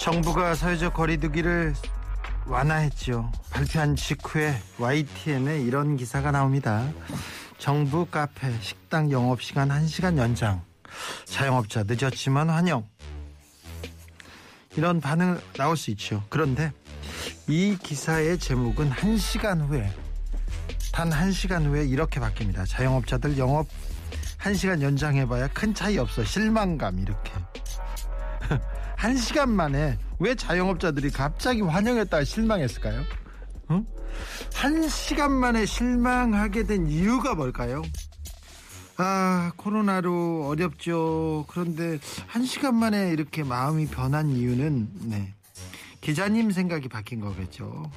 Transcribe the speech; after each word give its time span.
정부가 0.00 0.54
사회적 0.54 0.94
거리두기를 0.94 1.74
완화했죠. 2.46 3.30
발표한 3.50 3.96
직후에 3.96 4.56
YTN에 4.78 5.60
이런 5.60 5.98
기사가 5.98 6.30
나옵니다. 6.30 6.88
정부 7.58 8.06
카페 8.06 8.50
식당 8.62 9.10
영업시간 9.10 9.68
1시간 9.68 10.16
연장. 10.16 10.62
자영업자 11.26 11.84
늦었지만 11.86 12.48
환영. 12.48 12.88
이런 14.74 15.02
반응 15.02 15.38
나올 15.58 15.76
수 15.76 15.90
있죠. 15.90 16.24
그런데 16.30 16.72
이 17.46 17.76
기사의 17.82 18.38
제목은 18.38 18.90
1시간 18.92 19.68
후에 19.68 19.92
단 20.92 21.10
1시간 21.10 21.66
후에 21.66 21.84
이렇게 21.84 22.20
바뀝니다. 22.20 22.66
자영업자들 22.66 23.36
영업 23.36 23.68
1시간 24.38 24.80
연장해봐야 24.80 25.48
큰 25.48 25.74
차이 25.74 25.98
없어. 25.98 26.24
실망감 26.24 27.00
이렇게. 27.00 27.32
한 29.00 29.16
시간 29.16 29.48
만에 29.48 29.98
왜 30.18 30.34
자영업자들이 30.34 31.08
갑자기 31.08 31.62
환영했다가 31.62 32.22
실망했을까요? 32.22 33.02
어? 33.68 33.82
한 34.52 34.86
시간 34.90 35.32
만에 35.32 35.64
실망하게 35.64 36.64
된 36.64 36.86
이유가 36.86 37.34
뭘까요? 37.34 37.80
아, 38.98 39.52
코로나로 39.56 40.46
어렵죠. 40.48 41.46
그런데 41.48 41.98
한 42.26 42.44
시간 42.44 42.74
만에 42.74 43.10
이렇게 43.12 43.42
마음이 43.42 43.86
변한 43.86 44.28
이유는, 44.28 44.90
네. 45.08 45.32
기자님 46.02 46.50
생각이 46.50 46.90
바뀐 46.90 47.20
거겠죠. 47.20 47.90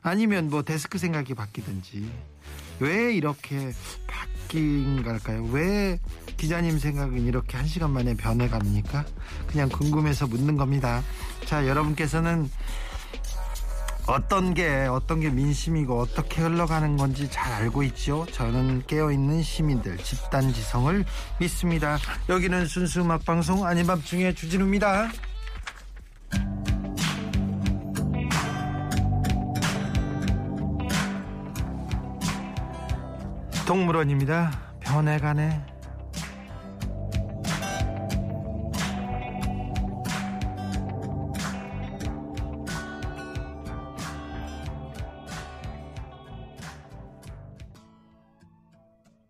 아니면 0.00 0.48
뭐 0.48 0.62
데스크 0.62 0.98
생각이 0.98 1.34
바뀌든지. 1.34 2.08
왜 2.80 3.14
이렇게 3.14 3.72
바뀐 4.06 5.02
걸까요? 5.02 5.44
왜 5.52 5.98
기자님 6.36 6.78
생각은 6.78 7.26
이렇게 7.26 7.56
한 7.56 7.66
시간 7.66 7.90
만에 7.90 8.14
변해갑니까? 8.14 9.04
그냥 9.46 9.68
궁금해서 9.68 10.26
묻는 10.26 10.56
겁니다. 10.56 11.02
자, 11.44 11.66
여러분께서는 11.66 12.50
어떤 14.06 14.54
게 14.54 14.86
어떤 14.90 15.20
게 15.20 15.28
민심이고 15.28 16.00
어떻게 16.00 16.42
흘러가는 16.42 16.96
건지 16.96 17.28
잘 17.30 17.52
알고 17.52 17.82
있죠. 17.84 18.26
저는 18.32 18.84
깨어있는 18.86 19.42
시민들 19.42 19.98
집단 19.98 20.52
지성을 20.52 21.04
믿습니다. 21.38 21.98
여기는 22.28 22.66
순수 22.66 23.02
음악 23.02 23.24
방송 23.24 23.66
아닌 23.66 23.86
밤중에 23.86 24.34
주진우입니다. 24.34 25.10
동물원입니다. 33.70 34.50
변해가네. 34.80 35.64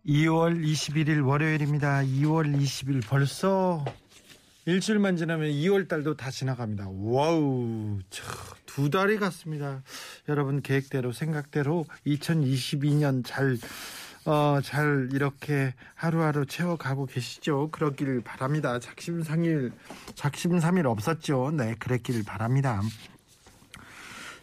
(2월 0.07 0.59
21일) 0.59 1.23
월요일입니다 1.23 2.01
(2월 2.01 2.51
20일) 2.51 3.07
벌써 3.07 3.85
일주일만 4.65 5.17
지나면 5.17 5.51
2월 5.51 5.87
달도 5.87 6.17
다 6.17 6.31
지나갑니다. 6.31 6.87
와우, 6.89 7.99
두 8.65 8.89
달이 8.89 9.17
갔습니다. 9.17 9.83
여러분 10.29 10.61
계획대로 10.61 11.11
생각대로 11.11 11.85
2022년 12.07 13.23
잘, 13.23 13.57
어, 14.25 14.59
잘 14.63 15.09
이렇게 15.13 15.73
하루하루 15.95 16.45
채워가고 16.45 17.07
계시죠? 17.07 17.69
그러길 17.71 18.21
바랍니다. 18.21 18.79
작심삼일, 18.79 19.71
작심삼일 20.13 20.85
없었죠? 20.85 21.51
네, 21.51 21.75
그랬길 21.79 22.23
바랍니다. 22.23 22.81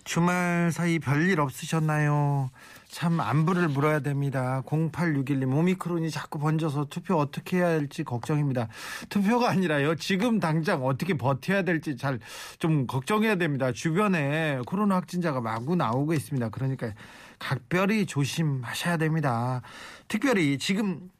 주말 0.02 0.70
사이 0.72 0.98
별일 0.98 1.38
없으셨나요? 1.40 2.50
참 2.88 3.20
안부를 3.20 3.68
물어야 3.68 4.00
됩니다. 4.00 4.62
0861님 4.66 5.54
오미크론이 5.54 6.10
자꾸 6.10 6.38
번져서 6.38 6.86
투표 6.86 7.16
어떻게 7.16 7.58
해야 7.58 7.66
할지 7.66 8.02
걱정입니다. 8.02 8.68
투표가 9.10 9.50
아니라요. 9.50 9.94
지금 9.96 10.40
당장 10.40 10.84
어떻게 10.84 11.14
버텨야 11.14 11.62
될지 11.62 11.96
잘 11.96 12.18
좀 12.58 12.86
걱정해야 12.86 13.36
됩니다. 13.36 13.70
주변에 13.72 14.60
코로나 14.66 14.96
확진자가 14.96 15.42
마구 15.42 15.76
나오고 15.76 16.14
있습니다. 16.14 16.48
그러니까 16.48 16.92
각별히 17.38 18.06
조심하셔야 18.06 18.96
됩니다. 18.96 19.62
특별히 20.08 20.58
지금 20.58 21.10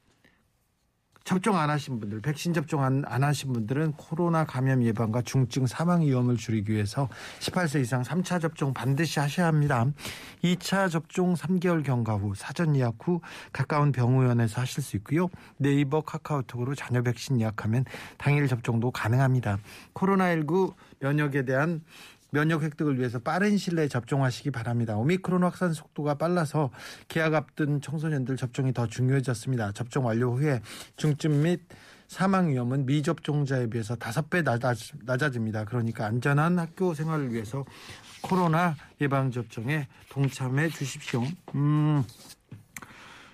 접종 1.29 1.59
안 1.59 1.69
하신 1.69 2.01
분들, 2.01 2.23
백신 2.23 2.55
접종 2.55 2.83
안, 2.83 3.03
안 3.07 3.23
하신 3.23 3.53
분들은 3.53 3.93
코로나 3.99 4.47
감염 4.47 4.83
예방과 4.83 5.21
중증 5.21 5.67
사망 5.67 6.01
위험을 6.01 6.39
줄이기 6.39 6.73
위해서 6.73 7.11
18세 7.41 7.83
이상 7.83 8.03
3차 8.03 8.41
접종 8.41 8.73
반드시 8.73 9.21
하셔야 9.21 9.47
합니다. 9.47 9.85
2차 10.43 10.91
접종 10.91 11.35
3개월 11.35 11.85
경과 11.85 12.15
후 12.15 12.35
사전 12.35 12.75
예약 12.77 12.95
후 13.03 13.21
가까운 13.53 13.93
병원에서 13.93 14.63
하실 14.63 14.83
수 14.83 14.97
있고요. 14.97 15.29
네이버 15.59 16.01
카카오톡으로 16.01 16.75
자녀 16.75 17.03
백신 17.03 17.43
예약하면 17.43 17.85
당일 18.17 18.49
접종도 18.49 18.91
가능합니다. 18.91 19.59
코로나19 19.93 20.73
면역에 21.01 21.45
대한 21.45 21.83
면역 22.31 22.63
획득을 22.63 22.99
위해서 22.99 23.19
빠른 23.19 23.57
시일 23.57 23.77
내에 23.77 23.89
접종하시기 23.89 24.51
바랍니다. 24.51 24.97
오미크론 24.97 25.43
확산 25.45 25.73
속도가 25.73 26.15
빨라서 26.15 26.71
계약 27.09 27.35
앞둔 27.35 27.81
청소년들 27.81 28.37
접종이 28.37 28.73
더 28.73 28.87
중요해졌습니다. 28.87 29.73
접종 29.73 30.07
완료 30.07 30.33
후에 30.33 30.61
중증 30.97 31.43
및 31.43 31.63
사망 32.07 32.49
위험은 32.49 32.87
미접종자에 32.87 33.69
비해서 33.69 33.95
다섯 33.95 34.31
배 34.31 34.43
낮아집니다. 34.43 35.65
그러니까 35.65 36.07
안전한 36.07 36.59
학교 36.59 36.95
생활을 36.95 37.33
위해서 37.33 37.65
코로나 38.23 38.75
예방 39.01 39.31
접종에 39.31 39.87
동참해 40.11 40.71
주십시오. 40.71 41.23
음, 41.55 42.03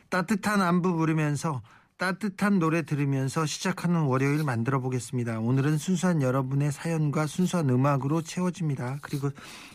따뜻한 0.08 0.60
안부 0.60 0.94
부르면서 0.96 1.62
따뜻한 2.04 2.58
노래 2.58 2.82
들으면서 2.82 3.46
시작하는 3.46 4.02
월요일 4.02 4.44
만들어 4.44 4.78
보겠습니다. 4.80 5.40
오늘은 5.40 5.78
순수한 5.78 6.20
여러분의 6.20 6.70
사연과 6.70 7.26
순수한 7.26 7.70
음악으로 7.70 8.20
채워집니다. 8.20 8.98
그리고 9.00 9.30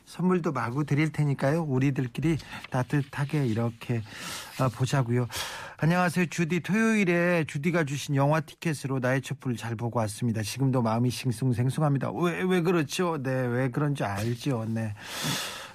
선물도 0.06 0.52
마구 0.52 0.86
드릴 0.86 1.12
테니까요. 1.12 1.64
우리들끼리 1.64 2.38
따뜻하게 2.70 3.48
이렇게 3.48 4.04
어, 4.60 4.70
보자고요. 4.70 5.28
안녕하세요. 5.78 6.28
주디 6.28 6.60
토요일에 6.60 7.46
주디가 7.48 7.86
주신 7.86 8.16
영화 8.16 8.42
티켓으로 8.42 9.00
나의 9.00 9.22
촛불 9.22 9.58
잘 9.58 9.76
보고 9.76 9.98
왔습니다. 9.98 10.44
지금도 10.44 10.84
마음이 10.84 11.10
싱숭생숭합니다. 11.10 12.12
왜 12.12 12.44
왜 12.44 12.62
그렇죠? 12.62 13.18
네, 13.24 13.32
왜 13.32 13.72
그런지 13.72 14.04
알죠. 14.04 14.66
네. 14.70 14.94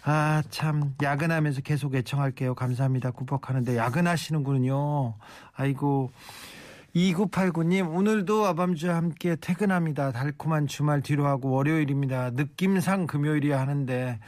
아, 0.07 0.43
참, 0.51 0.95
야근하면서 1.03 1.63
계속 1.63 1.95
애청할게요. 1.95 2.55
감사합니다. 2.55 3.11
구박하는데, 3.11 3.77
야근하시는군요. 3.77 5.15
아이고. 5.55 6.11
2989님, 6.95 7.93
오늘도 7.93 8.45
아밤주와 8.47 8.97
함께 8.97 9.35
퇴근합니다. 9.41 10.13
달콤한 10.13 10.67
주말 10.67 11.01
뒤로 11.01 11.27
하고 11.27 11.51
월요일입니다. 11.53 12.31
느낌상 12.33 13.07
금요일이야 13.07 13.59
하는데, 13.59 14.21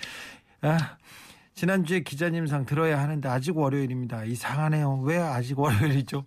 아, 0.63 0.97
지난주에 1.55 2.01
기자님상 2.01 2.65
들어야 2.65 2.99
하는데, 2.99 3.29
아직 3.29 3.57
월요일입니다. 3.57 4.25
이상하네요. 4.25 5.01
왜 5.03 5.19
아직 5.19 5.59
월요일이죠? 5.59 6.25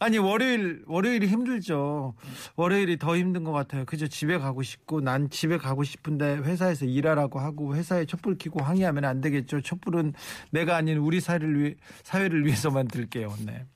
아니 0.00 0.16
월요일 0.16 0.82
월요일이 0.86 1.26
힘들죠. 1.26 2.14
월요일이 2.56 2.98
더 2.98 3.18
힘든 3.18 3.44
것 3.44 3.52
같아요. 3.52 3.84
그저 3.84 4.06
집에 4.06 4.38
가고 4.38 4.62
싶고 4.62 5.02
난 5.02 5.28
집에 5.28 5.58
가고 5.58 5.84
싶은데 5.84 6.38
회사에서 6.38 6.86
일하라고 6.86 7.38
하고 7.38 7.76
회사에 7.76 8.06
촛불 8.06 8.38
켜고 8.38 8.62
항의하면 8.62 9.04
안 9.04 9.20
되겠죠. 9.20 9.60
촛불은 9.60 10.14
내가 10.52 10.76
아닌 10.76 10.96
우리 10.96 11.20
사회를 11.20 11.60
위해 11.60 11.74
사회를 12.02 12.46
위해서 12.46 12.70
만 12.70 12.88
들게요. 12.88 13.34
네. 13.44 13.66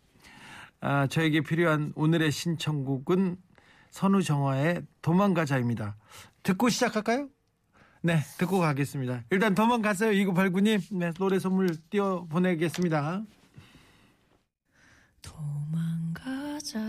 아, 0.81 1.07
저에게 1.07 1.43
필요한 1.43 1.93
오늘의 1.95 2.33
신청곡은 2.33 3.37
선우정화의 3.91 4.83
도망가자입니다. 5.03 5.97
듣고 6.43 6.71
시작할까요? 6.71 7.29
네, 8.01 8.21
듣고 8.39 8.61
가겠습니다. 8.61 9.25
일단 9.31 9.55
도망가세요. 9.55 10.11
2989님. 10.11 10.81
네, 10.99 11.13
노래 11.19 11.39
선물 11.39 11.69
띄워 11.91 12.27
보내겠습니다. 12.27 13.23
도망 15.23 16.04
찾아 16.65 16.81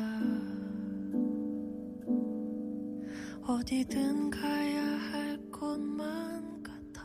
어디든 3.46 4.30
가야 4.30 4.82
할 4.82 5.38
곳만 5.52 6.64
같아 6.64 7.04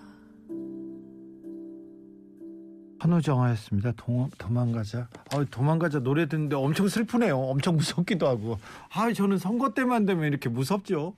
한우정화였습니다. 3.00 3.92
도망가자. 4.38 5.08
아, 5.32 5.44
도망가자 5.50 5.98
노래 6.00 6.28
듣는데 6.28 6.54
엄청 6.54 6.86
슬프네요. 6.86 7.36
엄청 7.36 7.76
무섭기도 7.76 8.28
하고. 8.28 8.58
아, 8.92 9.12
저는 9.12 9.38
선거 9.38 9.74
때만 9.74 10.06
되면 10.06 10.26
이렇게 10.26 10.48
무섭죠. 10.48 11.16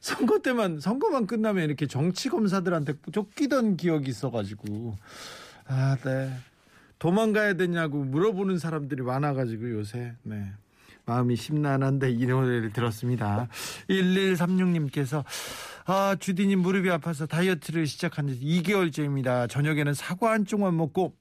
선거 0.00 0.40
때만 0.40 0.80
선거만 0.80 1.26
끝나면 1.26 1.64
이렇게 1.64 1.86
정치 1.86 2.28
검사들한테 2.28 2.94
쫓기던 3.10 3.78
기억이 3.78 4.10
있어가지고 4.10 4.96
아, 5.66 5.96
네. 6.04 6.30
도망가야 6.98 7.54
되냐고 7.54 8.04
물어보는 8.04 8.58
사람들이 8.58 9.02
많아가지고 9.02 9.70
요새 9.70 10.14
네. 10.24 10.52
마음이 11.06 11.36
심란한데 11.36 12.10
이 12.12 12.26
노래를 12.26 12.72
들었습니다. 12.72 13.48
1136님께서 13.88 15.24
아, 15.86 16.16
주디님 16.18 16.60
무릎이 16.60 16.90
아파서 16.90 17.26
다이어트를 17.26 17.86
시작한 17.86 18.28
지 18.28 18.40
2개월째입니다. 18.40 19.48
저녁에는 19.48 19.92
사과 19.94 20.32
한 20.32 20.46
쪽만 20.46 20.76
먹고 20.76 21.14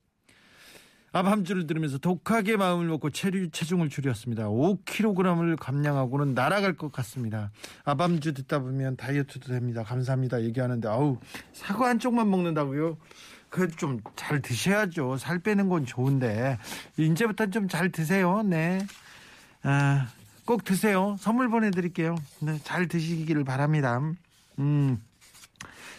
아밤주를 1.15 1.68
들으면서 1.68 2.00
독하게 2.00 2.57
마음을 2.57 2.88
먹고 2.88 3.12
체류, 3.12 3.51
체중을 3.51 3.89
줄였습니다. 3.89 4.45
5kg을 4.47 5.57
감량하고는 5.59 6.33
날아갈 6.33 6.74
것 6.74 6.91
같습니다. 6.91 7.51
아밤주 7.83 8.33
듣다 8.33 8.59
보면 8.59 8.95
다이어트도 8.97 9.47
됩니다. 9.50 9.83
감사합니다. 9.83 10.41
얘기하는데 10.41 10.88
아우 10.88 11.19
사과 11.51 11.89
한 11.89 12.00
쪽만 12.00 12.31
먹는다고요? 12.31 12.97
그래도 13.50 13.75
좀잘 13.75 14.41
드셔야죠. 14.41 15.18
살 15.18 15.38
빼는 15.38 15.69
건 15.69 15.85
좋은데 15.85 16.57
이제부터 16.97 17.45
좀 17.47 17.68
잘 17.68 17.91
드세요. 17.91 18.41
네. 18.41 18.80
아, 19.63 20.07
꼭 20.45 20.63
드세요. 20.63 21.15
선물 21.19 21.50
보내드릴게요. 21.50 22.15
네, 22.39 22.60
잘 22.63 22.88
드시기를 22.88 23.44
바랍니다. 23.44 24.01
음. 24.60 25.01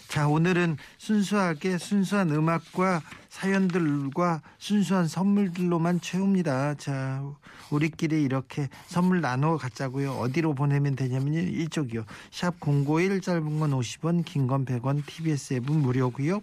자, 0.08 0.28
오늘은 0.28 0.76
순수하게 0.98 1.78
순수한 1.78 2.30
음악과 2.30 3.00
사연들과 3.30 4.42
순수한 4.58 5.08
선물들로만 5.08 6.00
채웁니다. 6.02 6.74
자, 6.74 7.22
우리끼리 7.70 8.22
이렇게 8.22 8.68
선물 8.86 9.20
나눠 9.22 9.56
갖자고요. 9.56 10.12
어디로 10.12 10.54
보내면 10.54 10.94
되냐면요. 10.94 11.40
이쪽이요. 11.40 12.04
샵051 12.30 13.22
짧은 13.22 13.58
건 13.58 13.70
50원, 13.72 14.24
긴 14.24 14.46
건 14.46 14.64
100원, 14.66 15.04
TBS 15.06 15.54
앱은 15.54 15.80
무료고요. 15.80 16.42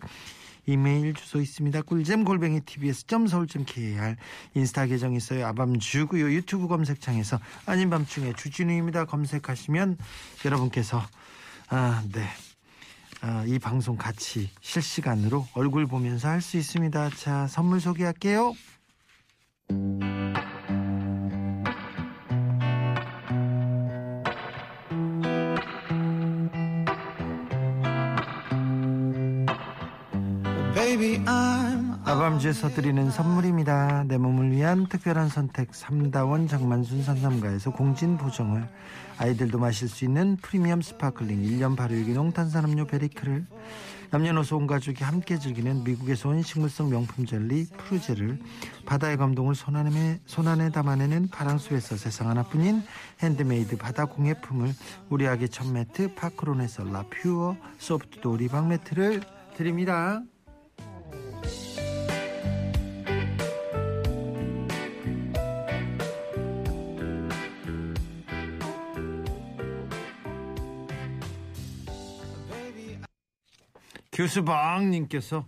이메일 0.66 1.14
주소 1.14 1.40
있습니다. 1.42 1.82
꿀잼 1.84 2.24
골뱅이 2.24 2.62
tbs.서울.kr 2.62 4.16
인스타 4.56 4.86
계정 4.86 5.16
있어요. 5.16 5.48
아밤주고요. 5.48 6.32
유튜브 6.32 6.68
검색창에서 6.68 7.40
아닌 7.66 7.90
밤중에 7.90 8.34
주진우입니다. 8.34 9.06
검색하시면 9.06 9.98
여러분께서 10.46 11.02
아, 11.70 12.04
네. 12.12 12.26
아, 13.22 13.44
이 13.46 13.60
방송 13.60 13.98
같이 13.98 14.50
실시간으로 14.62 15.48
얼굴 15.54 15.86
보면서 15.86 16.28
할 16.28 16.42
수 16.42 16.58
있습니다. 16.58 17.12
자, 17.12 17.48
선물 17.48 17.80
소개할게요. 17.80 18.54
아밤주에 32.04 32.52
서 32.52 32.68
드리는 32.68 33.10
선물입니다. 33.10 34.04
내 34.10 34.18
몸을 34.18 34.52
위한 34.52 34.88
특별한 34.88 35.30
선택 35.30 35.74
삼다원 35.74 36.50
장만순 36.50 37.04
산삼가에서 37.04 37.72
공진 37.72 38.18
보정을 38.18 38.68
아이들도 39.18 39.58
마실 39.58 39.88
수 39.88 40.04
있는 40.04 40.36
프리미엄 40.42 40.82
sparkling 40.82 41.44
1년 41.44 41.78
발효유기농 41.78 42.34
탄산음료 42.34 42.88
베리크를 42.88 43.46
남녀노소 44.10 44.58
온 44.58 44.68
가족이 44.68 45.06
함께 45.06 45.40
즐기는 45.40 45.86
미국에서 45.86 46.28
온 46.28 46.42
식물성 46.42 46.90
명품 46.90 47.26
젤리 47.26 47.68
프루제를 47.78 48.38
바다의 48.86 49.16
감동을 49.16 49.56
손안에, 49.56 50.20
손안에 50.26 50.72
담아내는 50.72 51.30
파랑수에서 51.30 51.96
세상 51.96 52.28
하나뿐인 52.28 52.84
핸드메이드 53.22 53.78
바다 53.78 54.04
공예품을 54.04 54.74
우리 55.10 55.26
아기 55.26 55.48
첫 55.48 55.72
매트 55.72 56.16
파크론에서 56.16 56.84
라퓨어 56.84 57.56
소프트 57.78 58.20
도리방 58.20 58.68
매트를 58.68 59.22
드립니다. 59.56 60.22
교수방님께서 74.22 75.46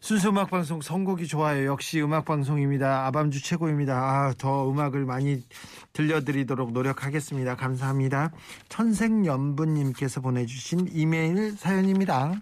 순수 0.00 0.30
음악 0.30 0.50
방송 0.50 0.80
선곡이 0.80 1.28
좋아요. 1.28 1.66
역시 1.66 2.02
음악 2.02 2.24
방송입니다. 2.24 3.06
아밤주 3.06 3.40
최고입니다. 3.40 3.94
아, 3.94 4.34
더 4.36 4.68
음악을 4.68 5.04
많이 5.04 5.44
들려드리도록 5.92 6.72
노력하겠습니다. 6.72 7.54
감사합니다. 7.54 8.32
천생연분님께서 8.68 10.20
보내주신 10.20 10.88
이메일 10.92 11.52
사연입니다. 11.52 12.34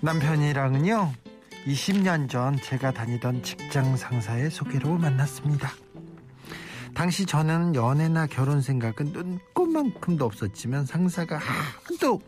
남편이랑은요, 0.00 1.12
20년 1.66 2.30
전 2.30 2.56
제가 2.56 2.92
다니던 2.92 3.42
직장 3.42 3.94
상사의 3.98 4.50
소개로 4.50 4.96
만났습니다. 4.96 5.68
당시 6.94 7.26
저는 7.26 7.74
연애나 7.74 8.26
결혼 8.26 8.60
생각은 8.60 9.12
눈꽃만큼도 9.12 10.24
없었지만 10.24 10.86
상사가 10.86 11.38
한도 11.38 12.20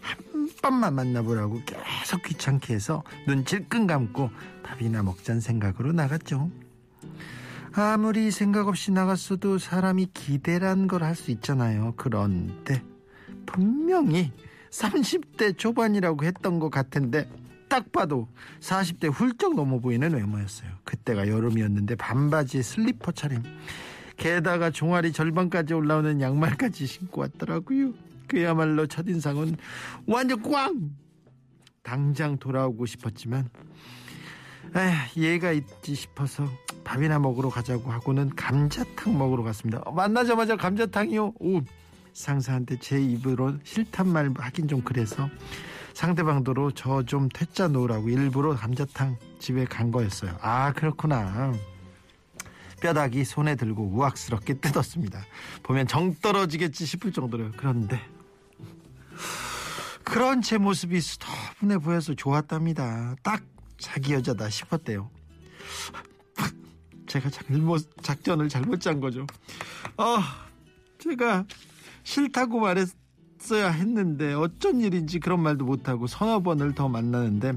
한 0.00 0.50
번만 0.62 0.94
만나보라고 0.94 1.60
계속 1.66 2.22
귀찮게 2.22 2.74
해서 2.74 3.02
눈 3.26 3.44
질끈 3.44 3.86
감고 3.86 4.30
밥이나 4.62 5.02
먹자는 5.02 5.40
생각으로 5.40 5.92
나갔죠. 5.92 6.50
아무리 7.72 8.30
생각 8.30 8.66
없이 8.68 8.90
나갔어도 8.90 9.58
사람이 9.58 10.08
기대란 10.12 10.88
걸 10.88 11.02
할 11.02 11.14
수 11.14 11.30
있잖아요. 11.30 11.94
그런데 11.96 12.82
분명히 13.46 14.32
30대 14.70 15.56
초반이라고 15.58 16.24
했던 16.24 16.58
것 16.58 16.70
같은데 16.70 17.28
딱 17.70 17.92
봐도 17.92 18.28
40대 18.60 19.10
훌쩍 19.10 19.54
넘어 19.54 19.78
보이는 19.78 20.12
외모였어요. 20.12 20.68
그때가 20.84 21.28
여름이었는데 21.28 21.94
반바지에 21.94 22.60
슬리퍼 22.60 23.12
차림. 23.12 23.42
게다가 24.16 24.70
종아리 24.70 25.12
절반까지 25.12 25.72
올라오는 25.72 26.20
양말까지 26.20 26.86
신고 26.86 27.22
왔더라고요. 27.22 27.94
그야말로 28.26 28.86
첫인상은 28.86 29.56
완전 30.06 30.42
꽝! 30.42 30.90
당장 31.82 32.36
돌아오고 32.36 32.84
싶었지만 32.86 33.48
에휴, 34.76 35.24
얘가 35.24 35.52
있지 35.52 35.94
싶어서 35.94 36.46
밥이나 36.84 37.18
먹으러 37.18 37.48
가자고 37.48 37.90
하고는 37.90 38.30
감자탕 38.36 39.16
먹으러 39.16 39.42
갔습니다. 39.44 39.80
어, 39.84 39.92
만나자마자 39.92 40.56
감자탕이요? 40.56 41.34
오, 41.38 41.60
상사한테 42.12 42.78
제 42.80 43.00
입으로 43.00 43.54
싫단 43.62 44.08
말 44.08 44.32
하긴 44.36 44.68
좀 44.68 44.82
그래서 44.82 45.28
상대방 45.94 46.44
도로 46.44 46.70
저 46.70 47.02
좀 47.02 47.28
퇴짜 47.28 47.68
놓으라고 47.68 48.08
일부러 48.08 48.54
감자탕 48.54 49.16
집에 49.38 49.64
간 49.64 49.90
거였어요. 49.90 50.36
아 50.40 50.72
그렇구나. 50.72 51.52
뼈다귀 52.80 53.24
손에 53.24 53.56
들고 53.56 53.84
우악스럽게 53.92 54.54
뜯었습니다. 54.54 55.22
보면 55.62 55.86
정 55.86 56.14
떨어지겠지 56.14 56.86
싶을 56.86 57.12
정도로 57.12 57.50
그런데 57.56 58.00
그런 60.04 60.40
제 60.42 60.58
모습이 60.58 61.00
수더분해 61.00 61.78
보여서 61.78 62.14
좋았답니다. 62.14 63.16
딱 63.22 63.42
자기 63.78 64.12
여자다 64.14 64.48
싶었대요. 64.50 65.10
제가 67.06 67.28
잘못 67.28 67.90
작전을 68.02 68.48
잘못 68.48 68.80
짠 68.80 69.00
거죠. 69.00 69.26
아, 69.96 70.46
제가 70.98 71.44
싫다고 72.04 72.60
말했 72.60 72.88
어야 73.52 73.70
했는데 73.70 74.32
어쩐 74.34 74.80
일인지 74.80 75.18
그런 75.18 75.40
말도 75.40 75.64
못하고 75.64 76.06
서너 76.06 76.40
번을 76.40 76.74
더 76.74 76.88
만나는데 76.88 77.54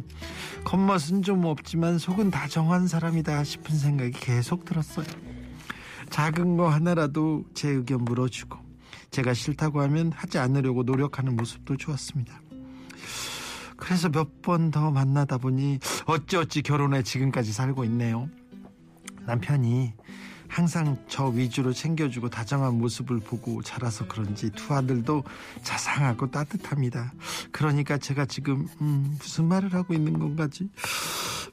겉멋은 0.63 1.21
좀 1.23 1.45
없지만 1.45 1.97
속은 1.99 2.31
다 2.31 2.47
정한 2.47 2.87
사람이다 2.87 3.43
싶은 3.43 3.77
생각이 3.77 4.11
계속 4.11 4.65
들었어요. 4.65 5.05
작은 6.09 6.57
거 6.57 6.69
하나라도 6.69 7.43
제 7.53 7.69
의견 7.69 8.05
물어주고 8.05 8.57
제가 9.11 9.33
싫다고 9.33 9.81
하면 9.81 10.11
하지 10.13 10.39
않으려고 10.39 10.83
노력하는 10.83 11.35
모습도 11.35 11.77
좋았습니다. 11.77 12.41
그래서 13.77 14.09
몇 14.09 14.41
번 14.41 14.71
더 14.71 14.89
만나다 14.91 15.37
보니 15.37 15.79
어찌어찌 16.05 16.61
결혼해 16.63 17.03
지금까지 17.03 17.51
살고 17.53 17.83
있네요. 17.85 18.29
남편이 19.25 19.93
항상 20.53 20.95
저 21.07 21.25
위주로 21.29 21.73
챙겨주고 21.73 22.29
다정한 22.29 22.75
모습을 22.75 23.19
보고 23.19 23.63
자라서 23.63 24.07
그런지 24.07 24.51
두 24.51 24.75
아들도 24.75 25.23
자상하고 25.63 26.29
따뜻합니다. 26.29 27.11
그러니까 27.51 27.97
제가 27.97 28.25
지금 28.25 28.67
음, 28.79 29.17
무슨 29.19 29.45
말을 29.45 29.73
하고 29.73 29.95
있는 29.95 30.19
건가지? 30.19 30.69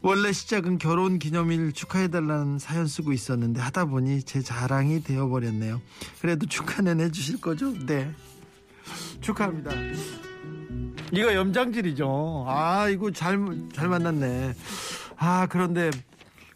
원래 0.02 0.32
시작은 0.32 0.76
결혼 0.76 1.18
기념일 1.18 1.72
축하해달라는 1.72 2.58
사연 2.58 2.86
쓰고 2.86 3.14
있었는데 3.14 3.62
하다 3.62 3.86
보니 3.86 4.22
제 4.24 4.42
자랑이 4.42 5.02
되어버렸네요. 5.02 5.80
그래도 6.20 6.44
축하는 6.44 7.00
해주실 7.00 7.40
거죠? 7.40 7.72
네. 7.86 8.12
축하합니다. 9.22 9.70
이거 11.12 11.34
염장질이죠. 11.34 12.44
아, 12.46 12.90
이거 12.90 13.10
잘, 13.10 13.38
잘 13.72 13.88
만났네. 13.88 14.52
아, 15.16 15.46
그런데 15.48 15.90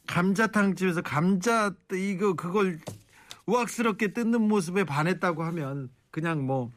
감자탕 0.06 0.74
집에서 0.74 1.02
감자, 1.02 1.72
이거, 1.92 2.34
그걸 2.34 2.78
우악스럽게 3.46 4.12
뜯는 4.12 4.40
모습에 4.42 4.84
반했다고 4.84 5.42
하면 5.44 5.90
그냥 6.10 6.46
뭐, 6.46 6.70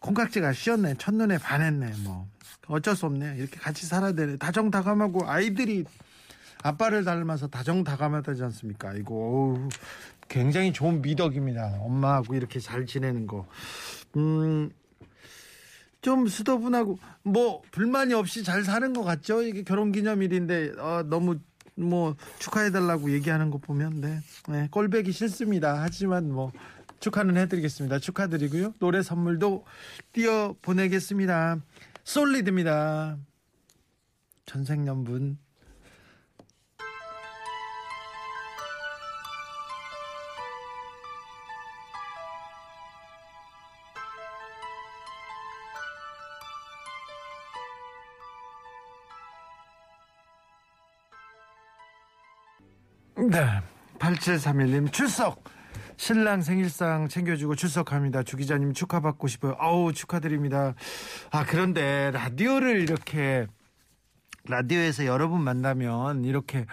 콩깍지가 0.00 0.52
씌었네. 0.52 0.94
첫눈에 0.98 1.38
반했네. 1.38 1.92
뭐. 2.04 2.28
어쩔 2.66 2.96
수 2.96 3.06
없네. 3.06 3.36
이렇게 3.36 3.58
같이 3.58 3.86
살아야 3.86 4.12
되네. 4.12 4.36
다정다감하고 4.36 5.28
아이들이 5.28 5.84
아빠를 6.62 7.04
닮아서 7.04 7.46
다정다감하다지 7.46 8.42
않습니까? 8.44 8.94
이거, 8.94 9.14
어우, 9.14 9.68
굉장히 10.28 10.72
좋은 10.72 11.02
미덕입니다. 11.02 11.78
엄마하고 11.80 12.34
이렇게 12.34 12.58
잘 12.58 12.86
지내는 12.86 13.26
거. 13.26 13.46
음, 14.16 14.70
좀 16.00 16.26
수더분하고 16.26 16.98
뭐 17.22 17.62
불만이 17.70 18.12
없이 18.12 18.44
잘 18.44 18.62
사는 18.62 18.92
것 18.92 19.04
같죠? 19.04 19.42
이게 19.42 19.62
결혼 19.62 19.90
기념일인데 19.90 20.72
어, 20.78 21.02
너무 21.08 21.38
뭐 21.76 22.16
축하해달라고 22.38 23.12
얘기하는 23.12 23.50
거 23.50 23.58
보면 23.58 24.00
네, 24.00 24.20
네 24.48 24.68
꼴배기 24.70 25.12
싫습니다. 25.12 25.82
하지만 25.82 26.30
뭐 26.30 26.52
축하는 27.00 27.36
해드리겠습니다. 27.36 27.98
축하드리고요. 27.98 28.74
노래 28.78 29.02
선물도 29.02 29.64
띄어 30.12 30.54
보내겠습니다. 30.62 31.58
솔리드입니다. 32.04 33.18
전생연분 34.46 35.38
네. 53.16 53.60
8731님 53.98 54.92
출석. 54.92 55.44
신랑 55.96 56.42
생일상 56.42 57.08
챙겨주고 57.08 57.54
출석합니다. 57.54 58.24
주 58.24 58.36
기자님 58.36 58.72
축하받고 58.72 59.28
싶어요. 59.28 59.56
아우 59.58 59.92
축하드립니다. 59.92 60.74
아 61.30 61.44
그런데 61.46 62.10
라디오를 62.12 62.80
이렇게 62.80 63.46
라디오에서 64.48 65.06
여러 65.06 65.28
분 65.28 65.42
만나면 65.42 66.24
이렇게 66.24 66.66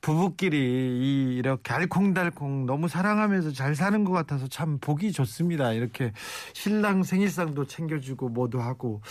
부부끼리 0.00 0.56
이 0.56 1.36
이렇게 1.36 1.72
알콩달콩 1.72 2.66
너무 2.66 2.86
사랑하면서 2.86 3.50
잘 3.50 3.74
사는 3.74 4.04
것 4.04 4.12
같아서 4.12 4.46
참 4.46 4.78
보기 4.78 5.10
좋습니다. 5.10 5.72
이렇게 5.72 6.12
신랑 6.52 7.02
생일상도 7.02 7.66
챙겨주고 7.66 8.28
뭐도 8.28 8.60
하고 8.60 9.02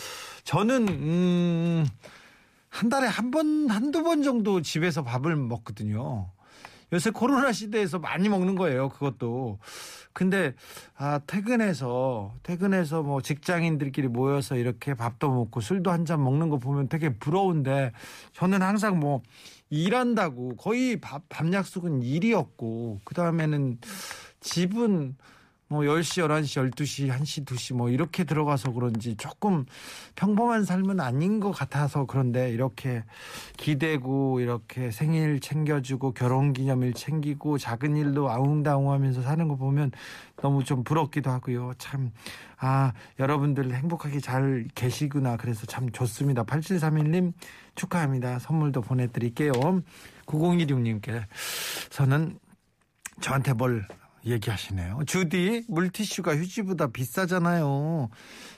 저는 0.45 0.87
음. 0.87 1.85
한 2.73 2.89
달에 2.89 3.05
한 3.07 3.29
번, 3.29 3.69
한두 3.69 4.01
번 4.01 4.23
정도 4.23 4.61
집에서 4.61 5.03
밥을 5.03 5.35
먹거든요. 5.35 6.31
요새 6.93 7.09
코로나 7.09 7.51
시대에서 7.51 7.99
많이 7.99 8.29
먹는 8.29 8.55
거예요. 8.55 8.89
그것도. 8.89 9.59
근데 10.13 10.53
아 10.95 11.19
퇴근해서 11.25 12.35
퇴근해서 12.43 13.01
뭐 13.01 13.21
직장인들끼리 13.21 14.07
모여서 14.07 14.55
이렇게 14.55 14.93
밥도 14.93 15.29
먹고 15.29 15.59
술도 15.59 15.89
한 15.91 16.05
잔 16.05 16.23
먹는 16.23 16.49
거 16.49 16.57
보면 16.59 16.87
되게 16.89 17.09
부러운데 17.17 17.91
저는 18.33 18.61
항상 18.61 18.99
뭐 18.99 19.21
일한다고 19.69 20.55
거의 20.57 20.99
밥, 21.01 21.23
밥 21.29 21.51
약속은 21.51 22.03
일이었고 22.03 23.01
그 23.03 23.15
다음에는 23.15 23.79
집은 24.41 25.15
뭐 25.73 25.81
10시, 25.81 26.23
11시, 26.23 26.71
12시, 26.71 27.09
1시, 27.09 27.45
2시 27.45 27.75
뭐 27.75 27.89
이렇게 27.89 28.23
들어가서 28.23 28.73
그런지 28.73 29.15
조금 29.15 29.65
평범한 30.15 30.65
삶은 30.65 30.99
아닌 30.99 31.39
것 31.39 31.51
같아서 31.51 32.05
그런데 32.05 32.51
이렇게 32.51 33.03
기대고 33.57 34.39
이렇게 34.39 34.91
생일 34.91 35.39
챙겨주고 35.39 36.13
결혼 36.13 36.53
기념일 36.53 36.93
챙기고 36.93 37.57
작은 37.57 37.97
일도 37.97 38.29
아웅다웅 38.29 38.91
하면서 38.91 39.23
사는 39.23 39.47
거 39.47 39.55
보면 39.55 39.89
너무 40.43 40.63
좀 40.63 40.83
부럽기도 40.83 41.31
하고요. 41.31 41.73
참, 41.79 42.11
아, 42.59 42.93
여러분들 43.17 43.73
행복하게 43.73 44.19
잘 44.19 44.67
계시구나. 44.75 45.37
그래서 45.37 45.65
참 45.65 45.89
좋습니다. 45.89 46.43
8731님 46.43 47.33
축하합니다. 47.73 48.37
선물도 48.37 48.81
보내드릴게요. 48.81 49.53
9016님께 50.27 51.23
저는 51.89 52.37
저한테 53.21 53.53
뭘 53.53 53.87
얘기하시네요. 54.25 55.01
주디 55.05 55.65
물티슈가 55.67 56.35
휴지보다 56.37 56.87
비싸잖아요. 56.87 58.09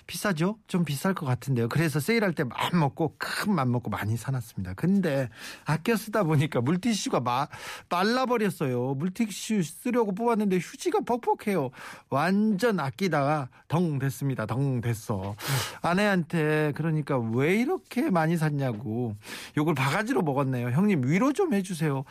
비싸죠? 0.08 0.60
좀 0.68 0.86
비쌀 0.86 1.16
것 1.16 1.26
같은데요. 1.26 1.68
그래서 1.68 2.00
세일할 2.00 2.34
때 2.34 2.44
맘 2.44 2.80
먹고 2.80 3.16
큰 3.18 3.56
맘 3.56 3.72
먹고 3.72 3.90
많이 3.90 4.16
사놨습니다. 4.18 4.74
근데 4.76 5.30
아껴 5.66 5.96
쓰다 5.96 6.24
보니까 6.24 6.62
물티슈가 6.62 7.22
마, 7.22 7.48
말라버렸어요. 7.90 8.94
물티슈 8.96 9.64
쓰려고 9.64 10.14
뽑았는데 10.14 10.58
휴지가 10.58 11.00
퍽퍽해요. 11.02 11.72
완전 12.10 12.80
아끼다가 12.80 13.50
덩 13.68 13.98
됐습니다. 13.98 14.46
덩 14.46 14.82
됐어. 14.82 15.36
아내한테 15.82 16.74
그러니까 16.76 17.18
왜 17.18 17.56
이렇게 17.56 18.10
많이 18.12 18.38
샀냐고 18.38 19.16
요걸 19.58 19.74
바가지로 19.74 20.22
먹었네요. 20.22 20.70
형님 20.70 21.04
위로 21.08 21.34
좀 21.34 21.54
해주세요. 21.54 22.04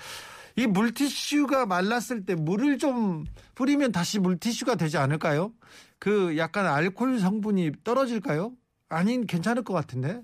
이 0.56 0.66
물티슈가 0.66 1.66
말랐을 1.66 2.24
때 2.26 2.34
물을 2.34 2.78
좀 2.78 3.24
뿌리면 3.54 3.92
다시 3.92 4.18
물티슈가 4.18 4.76
되지 4.76 4.98
않을까요? 4.98 5.52
그 5.98 6.36
약간 6.36 6.66
알코올 6.66 7.18
성분이 7.18 7.72
떨어질까요? 7.82 8.52
아닌 8.88 9.26
괜찮을 9.26 9.64
것 9.64 9.74
같은데. 9.74 10.22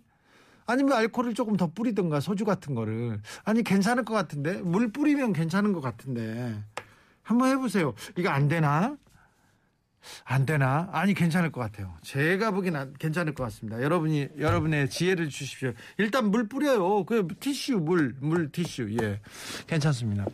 아니면 0.66 0.92
알코올을 0.92 1.34
조금 1.34 1.56
더 1.56 1.72
뿌리든가 1.72 2.20
소주 2.20 2.44
같은 2.44 2.76
거를 2.76 3.20
아니 3.44 3.64
괜찮을 3.64 4.04
것 4.04 4.14
같은데 4.14 4.62
물 4.62 4.92
뿌리면 4.92 5.32
괜찮은 5.32 5.72
것 5.72 5.80
같은데 5.80 6.62
한번 7.22 7.48
해보세요. 7.50 7.94
이거 8.16 8.30
안 8.30 8.46
되나? 8.46 8.96
안 10.24 10.46
되나? 10.46 10.88
아니 10.92 11.14
괜찮을 11.14 11.52
것 11.52 11.60
같아요. 11.60 11.94
제가 12.02 12.50
보기엔 12.50 12.94
괜찮을 12.98 13.34
것 13.34 13.44
같습니다. 13.44 13.82
여러분이 13.82 14.28
여러분의 14.38 14.88
지혜를 14.90 15.28
주십시오. 15.28 15.72
일단 15.98 16.30
물 16.30 16.48
뿌려요. 16.48 17.04
그 17.04 17.26
티슈 17.38 17.78
물, 17.78 18.14
물 18.20 18.50
티슈. 18.50 18.96
예. 19.02 19.20
괜찮습니다. 19.66 20.24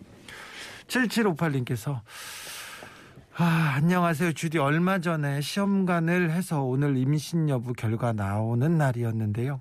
7758님께서 0.86 2.00
아, 3.38 3.74
안녕하세요. 3.76 4.32
주디 4.32 4.56
얼마 4.58 4.98
전에 4.98 5.42
시험관을 5.42 6.30
해서 6.30 6.62
오늘 6.62 6.96
임신 6.96 7.50
여부 7.50 7.74
결과 7.74 8.14
나오는 8.14 8.78
날이었는데요. 8.78 9.60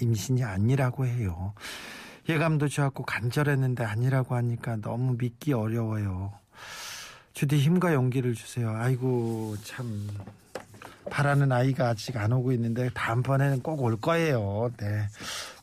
임신이 0.00 0.42
아니라고 0.42 1.06
해요. 1.06 1.54
예감도 2.28 2.66
좋았고 2.66 3.04
간절했는데 3.04 3.84
아니라고 3.84 4.34
하니까 4.34 4.76
너무 4.76 5.16
믿기 5.16 5.52
어려워요. 5.52 6.32
주디 7.34 7.58
힘과 7.58 7.94
용기를 7.94 8.34
주세요. 8.34 8.70
아이고 8.76 9.56
참 9.64 10.08
바라는 11.10 11.52
아이가 11.52 11.88
아직 11.90 12.16
안 12.16 12.32
오고 12.32 12.52
있는데 12.52 12.90
다음번에는 12.94 13.60
꼭 13.60 13.80
올 13.82 14.00
거예요. 14.00 14.70
네. 14.78 15.06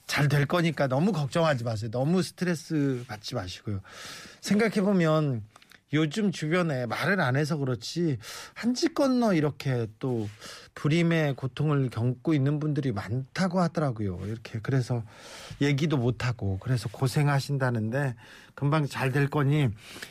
잘 0.06 0.28
될 0.28 0.46
거니까 0.46 0.88
너무 0.88 1.14
걱정하지 1.14 1.64
마세요. 1.64 1.90
너무 1.90 2.22
스트레스 2.22 3.06
받지 3.08 3.34
마시고요. 3.34 3.80
생각해 4.42 4.82
보면 4.82 5.42
요즘 5.94 6.32
주변에 6.34 6.86
말을 6.86 7.22
안 7.22 7.38
해서 7.38 7.56
그렇지 7.56 8.18
한지 8.54 8.94
건너 8.94 9.34
이렇게 9.34 9.88
또 10.00 10.28
불임의 10.76 11.36
고통을 11.36 11.90
겪고 11.90 12.34
있는 12.34 12.60
분들이 12.60 12.92
많다고 12.92 13.62
하더라고요. 13.62 14.20
이렇게 14.26 14.60
그래서 14.62 15.02
얘기도 15.62 15.96
못 15.96 16.26
하고 16.26 16.58
그래서 16.60 16.90
고생하신다는데 16.90 18.16
금방 18.54 18.88
잘 18.88 19.14
될 19.14 19.30
거니 19.30 19.70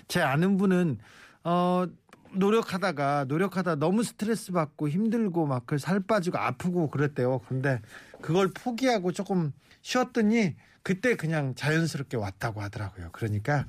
제 0.08 0.22
아는 0.22 0.56
분은 0.56 0.98
어, 1.44 1.86
노력하다가 2.32 3.24
노력하다 3.24 3.76
너무 3.76 4.02
스트레스 4.04 4.52
받고 4.52 4.88
힘들고 4.88 5.46
막 5.46 5.66
그 5.66 5.78
살 5.78 6.00
빠지고 6.00 6.38
아프고 6.38 6.88
그랬대요. 6.88 7.40
근데 7.48 7.80
그걸 8.20 8.50
포기하고 8.52 9.12
조금 9.12 9.52
쉬었더니 9.82 10.54
그때 10.82 11.16
그냥 11.16 11.54
자연스럽게 11.54 12.16
왔다고 12.16 12.60
하더라고요. 12.62 13.10
그러니까 13.12 13.66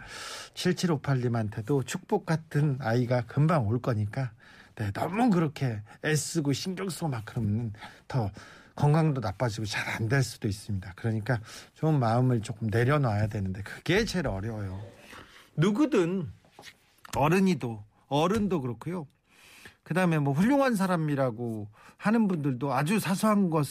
7758님한테도 0.54 1.86
축복 1.86 2.26
같은 2.26 2.78
아이가 2.82 3.22
금방 3.26 3.68
올 3.68 3.82
거니까 3.82 4.32
네, 4.76 4.92
너무 4.92 5.30
그렇게 5.30 5.82
애쓰고 6.06 6.54
신경 6.54 6.90
쓰고 6.90 7.10
막 7.10 7.24
그러면 7.26 7.74
더 8.08 8.32
건강도 8.76 9.20
나빠지고 9.22 9.66
잘 9.66 9.88
안 9.90 10.08
될 10.08 10.24
수도 10.24 10.48
있습니다. 10.48 10.94
그러니까 10.96 11.40
좀 11.74 12.00
마음을 12.00 12.42
조금 12.42 12.68
내려놔야 12.68 13.28
되는데 13.28 13.62
그게 13.64 14.06
제일 14.06 14.28
어려워요. 14.28 14.82
누구든 15.58 16.32
어른이도 17.16 17.84
어른도 18.08 18.62
그렇고요. 18.62 19.08
그다음에 19.84 20.20
뭐 20.20 20.34
훌륭한 20.34 20.76
사람이라고 20.76 21.68
하는 21.98 22.28
분들도 22.28 22.74
아주 22.74 23.00
사소한 23.00 23.50
것 23.50 23.68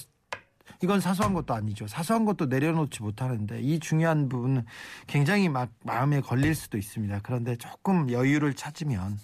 이건 0.82 1.00
사소한 1.00 1.35
것도 1.35 1.52
아니죠. 1.52 1.87
사소한 1.87 2.25
것도 2.25 2.47
내려놓지 2.47 3.02
못하는데 3.02 3.61
이 3.61 3.78
중요한 3.80 4.28
부분은 4.28 4.64
굉장히 5.06 5.49
막 5.49 5.70
마음에 5.85 6.20
걸릴 6.20 6.54
수도 6.54 6.78
있습니다. 6.78 7.20
그런데 7.23 7.56
조금 7.56 8.11
여유를 8.11 8.54
찾으면 8.54 9.18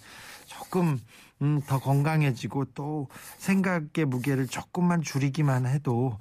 조금 0.45 0.99
음, 1.41 1.61
더 1.67 1.79
건강해지고 1.79 2.65
또 2.73 3.07
생각의 3.37 4.05
무게를 4.05 4.47
조금만 4.47 5.01
줄이기만 5.03 5.67
해도 5.67 6.17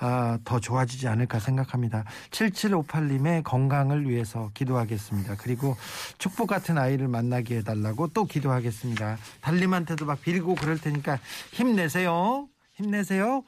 아, 0.00 0.38
더 0.44 0.60
좋아지지 0.60 1.08
않을까 1.08 1.38
생각합니다. 1.38 2.04
7758님의 2.30 3.44
건강을 3.44 4.08
위해서 4.08 4.50
기도하겠습니다. 4.54 5.36
그리고 5.38 5.76
축복 6.18 6.48
같은 6.48 6.78
아이를 6.78 7.08
만나게 7.08 7.58
해달라고 7.58 8.08
또 8.08 8.24
기도하겠습니다. 8.24 9.18
달님한테도 9.40 10.06
막 10.06 10.20
빌고 10.20 10.54
그럴 10.56 10.78
테니까 10.78 11.18
힘내세요. 11.52 12.48
힘내세요. 12.74 13.44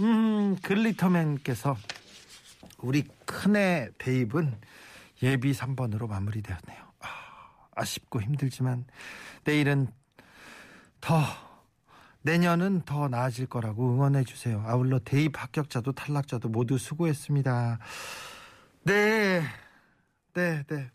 음, 0.00 0.56
글리터맨께서 0.62 1.76
우리 2.78 3.04
큰애 3.24 3.88
대입은 3.98 4.54
예비 5.22 5.52
3번으로 5.52 6.08
마무리되었네요. 6.08 6.78
아, 7.00 7.08
아쉽고 7.74 8.20
힘들지만 8.20 8.84
내일은 9.44 9.88
더 11.06 11.22
내년은 12.22 12.82
더 12.84 13.06
나아질 13.06 13.46
거라고 13.46 13.92
응원해 13.92 14.24
주세요. 14.24 14.64
아울러 14.66 14.98
대입 14.98 15.40
합격자도 15.40 15.92
탈락자도 15.92 16.48
모두 16.48 16.78
수고했습니다. 16.78 17.78
네, 18.82 19.42
네, 20.34 20.64
네. 20.66 20.90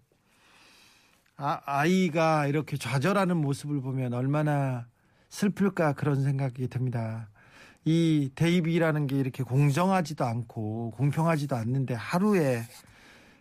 아, 1.38 1.62
아이가 1.66 2.46
이렇게 2.48 2.76
좌절하는 2.76 3.38
모습을 3.38 3.80
보면 3.80 4.14
얼마나 4.14 4.86
슬플까 5.30 5.94
그런 5.94 6.22
생각이 6.24 6.68
듭니다. 6.68 7.30
이 7.86 8.32
대입이라는 8.36 9.08
게 9.08 9.18
이렇게 9.18 9.44
공정하지도 9.44 10.26
않고 10.26 10.92
공평하지도 10.92 11.56
않는데 11.56 11.94
하루에 11.94 12.64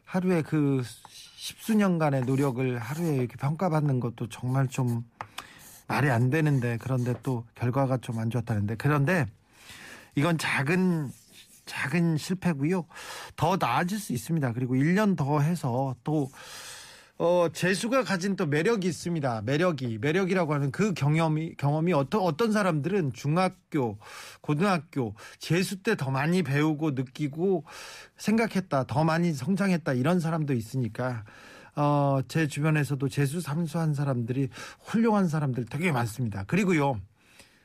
하루에 0.05 0.43
그 0.43 0.85
십수년간의 1.09 2.27
노력을 2.27 2.79
하루에 2.79 3.17
이렇게 3.17 3.37
평가받는 3.39 3.99
것도 3.99 4.29
정말 4.29 4.69
좀 4.69 5.03
말이 5.91 6.09
안 6.11 6.31
되는데 6.31 6.79
그런데 6.81 7.15
또 7.23 7.45
결과가 7.57 7.99
좀 7.99 8.19
안 8.19 8.31
좋았다는데 8.31 8.77
그런데 8.77 9.27
이건 10.15 10.39
작은 10.39 11.11
작은 11.67 12.17
실패고요. 12.17 12.87
더 13.37 13.57
나아질 13.61 13.99
수 13.99 14.13
있습니다. 14.13 14.53
그리고 14.53 14.75
1년 14.75 15.17
더 15.17 15.41
해서 15.41 15.95
또 16.05 16.31
어, 17.19 17.49
재수가 17.53 18.05
가진 18.05 18.35
또 18.35 18.47
매력이 18.47 18.89
있습니다. 18.89 19.43
매력이 19.43 19.99
매력이라고 20.01 20.55
하는 20.55 20.71
그 20.71 20.95
경험이 20.95 21.55
경험이 21.57 21.93
어떤 21.93 22.23
어떤 22.23 22.51
사람들은 22.51 23.13
중학교, 23.13 23.99
고등학교 24.41 25.15
재수 25.39 25.83
때 25.83 25.95
더 25.97 26.11
많이 26.11 26.43
배우고 26.43 26.93
느끼고 26.93 27.65
생각했다, 28.17 28.85
더 28.87 29.05
많이 29.05 29.33
성장했다 29.35 29.93
이런 29.93 30.19
사람도 30.19 30.55
있으니까 30.55 31.25
어, 31.77 32.21
제 32.29 32.47
주변에서도 32.47 33.09
재수 33.09 33.41
삼수한 33.41 33.95
사람들이 33.95 34.49
훌륭한 34.81 35.29
사람들 35.29 35.67
되게 35.67 35.93
많습니다. 35.93 36.45
그리고요. 36.45 37.01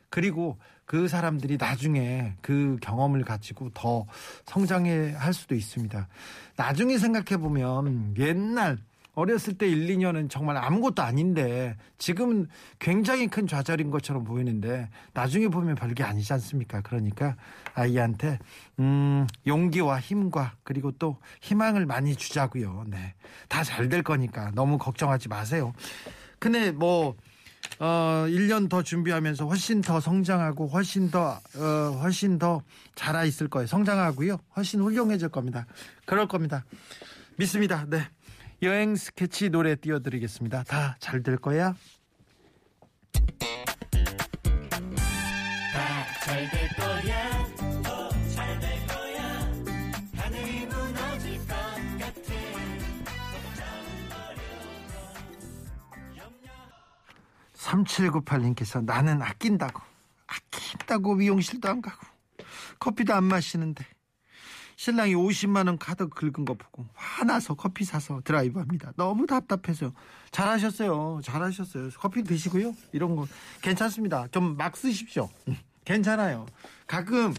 그리고 0.10 0.58
그 0.86 1.08
사람들이 1.08 1.58
나중에 1.58 2.36
그 2.42 2.78
경험을 2.82 3.24
가지고 3.24 3.70
더 3.74 4.06
성장해 4.46 5.14
할 5.14 5.34
수도 5.34 5.56
있습니다. 5.56 6.08
나중에 6.56 6.98
생각해 6.98 7.38
보면 7.42 8.16
옛날 8.18 8.78
어렸을 9.16 9.58
때 9.58 9.68
1, 9.68 9.88
2년은 9.88 10.30
정말 10.30 10.58
아무것도 10.58 11.02
아닌데 11.02 11.76
지금은 11.98 12.48
굉장히 12.80 13.28
큰 13.28 13.48
좌절인 13.48 13.90
것처럼 13.90 14.24
보이는데 14.24 14.90
나중에 15.14 15.48
보면 15.48 15.76
별게 15.76 16.04
아니지 16.04 16.32
않습니까? 16.34 16.82
그러니까 16.82 17.36
아이한테 17.74 18.40
음, 18.80 19.26
용기와 19.48 20.00
힘과 20.00 20.54
그리고 20.64 20.92
또 20.92 21.18
희망을 21.42 21.86
많이 21.86 22.16
주자고요. 22.16 22.86
네. 22.88 23.16
다 23.50 23.64
잘 23.64 23.90
될 23.90 24.04
거니까 24.04 24.52
너무 24.54 24.78
걱정하지 24.78 25.30
마세요. 25.30 25.74
근데 26.40 26.72
뭐 26.72 27.16
어, 27.80 28.26
1년 28.28 28.70
더 28.70 28.84
준비하면서 28.84 29.48
훨씬 29.48 29.82
더 29.82 30.00
성장하고 30.00 30.68
훨씬 30.68 31.10
더, 31.10 31.40
어, 31.56 32.00
훨씬 32.02 32.38
더 32.38 32.62
자라 32.94 33.26
있을 33.26 33.48
거예요. 33.50 33.68
성장하고요. 33.68 34.38
훨씬 34.56 34.82
훌륭해질 34.82 35.30
겁니다. 35.30 35.66
그럴 36.06 36.28
겁니다. 36.28 36.64
믿습니다. 37.38 37.86
네. 37.90 38.04
여행 38.66 38.96
스케치 38.96 39.50
노래 39.50 39.76
띄워드리겠습니다. 39.76 40.64
다 40.64 40.98
잘 41.00 41.22
될 41.22 41.38
거야. 41.38 41.76
삼칠구팔님께서 57.54 58.82
나는 58.82 59.22
아낀다고. 59.22 59.82
아낀다고 60.28 61.16
미용실도 61.16 61.70
안 61.70 61.82
가고. 61.82 62.06
커피도 62.80 63.14
안 63.14 63.24
마시는데 63.26 63.86
신랑이 64.86 65.16
50만 65.16 65.66
원 65.66 65.80
카드 65.80 66.08
긁은 66.08 66.46
거 66.46 66.54
보고 66.54 66.86
화나서 66.94 67.56
커피 67.56 67.84
사서 67.84 68.22
드라이브 68.24 68.60
합니다. 68.60 68.94
너무 68.96 69.26
답답해서 69.26 69.92
잘하셨어요. 70.30 71.22
잘하셨어요. 71.24 71.90
커피 71.98 72.22
드시고요. 72.24 72.76
이런 72.92 73.16
거 73.16 73.26
괜찮습니다. 73.64 74.28
좀 74.30 74.56
막 74.56 74.78
쓰십시오. 74.78 75.28
음, 75.48 75.58
괜찮아요. 75.86 76.46
가끔 76.86 77.34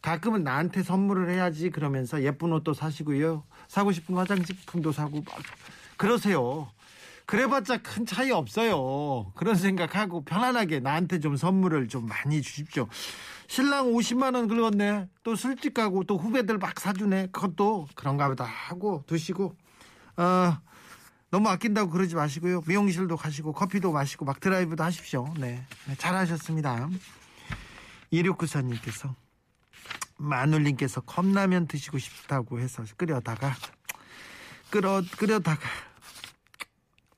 가끔은 0.00 0.44
나한테 0.44 0.82
선물을 0.82 1.28
해야지 1.28 1.68
그러면서 1.68 2.22
예쁜 2.22 2.50
옷도 2.54 2.72
사시고요. 2.72 3.44
사고 3.68 3.92
싶은 3.92 4.16
화장품도 4.16 4.92
사고 4.92 5.20
막 5.20 5.36
그러세요. 5.98 6.70
그래봤자 7.26 7.78
큰 7.78 8.04
차이 8.04 8.30
없어요. 8.30 9.32
그런 9.34 9.54
생각하고 9.54 10.24
편안하게 10.24 10.80
나한테 10.80 11.20
좀 11.20 11.36
선물을 11.36 11.88
좀 11.88 12.06
많이 12.06 12.42
주십시오. 12.42 12.88
신랑 13.46 13.92
50만 13.92 14.34
원 14.34 14.48
긁었네. 14.48 15.08
또 15.22 15.36
술집 15.36 15.74
가고 15.74 16.04
또 16.04 16.18
후배들 16.18 16.58
막 16.58 16.78
사주네. 16.78 17.28
그것도 17.32 17.88
그런가 17.94 18.28
보다 18.28 18.44
하고 18.44 19.04
두시고 19.06 19.54
어, 20.16 20.58
너무 21.30 21.48
아낀다고 21.48 21.90
그러지 21.90 22.14
마시고요. 22.14 22.62
미용실도 22.66 23.16
가시고 23.16 23.52
커피도 23.52 23.92
마시고 23.92 24.24
막 24.24 24.40
드라이브도 24.40 24.82
하십시오. 24.84 25.32
네. 25.38 25.66
네 25.86 25.94
잘하셨습니다. 25.96 26.88
2694님께서 28.12 29.14
마눌님께서 30.18 31.00
컵라면 31.02 31.66
드시고 31.66 31.98
싶다고 31.98 32.60
해서 32.60 32.84
끓여다가 32.96 33.54
끓여 34.70 35.02
끓여다가 35.16 35.68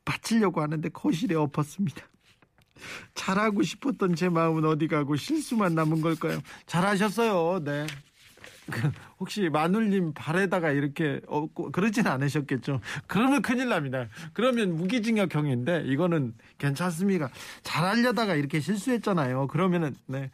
바치려고 0.05 0.61
하는데 0.61 0.89
거실에 0.89 1.35
엎었습니다. 1.35 2.03
잘하고 3.15 3.63
싶었던 3.63 4.15
제 4.15 4.29
마음은 4.29 4.65
어디 4.65 4.89
가고 4.89 5.17
실수만 5.17 5.75
남은 5.75 6.01
걸까요? 6.01 6.41
잘하셨어요. 6.67 7.63
네. 7.65 7.87
그 8.71 8.91
혹시 9.21 9.49
마눌님 9.49 10.13
발에다가 10.15 10.71
이렇게 10.71 11.21
얹고 11.27 11.73
그러진 11.73 12.07
않으셨겠죠? 12.07 12.81
그러면 13.07 13.43
큰일 13.43 13.69
납니다. 13.69 14.09
그러면 14.33 14.75
무기징역형인데 14.77 15.85
이거는 15.87 16.35
괜찮습니까? 16.59 17.31
잘하려다가 17.63 18.35
이렇게 18.35 18.61
실수했잖아요. 18.61 19.49
그러면은 19.49 19.95
네 20.07 20.31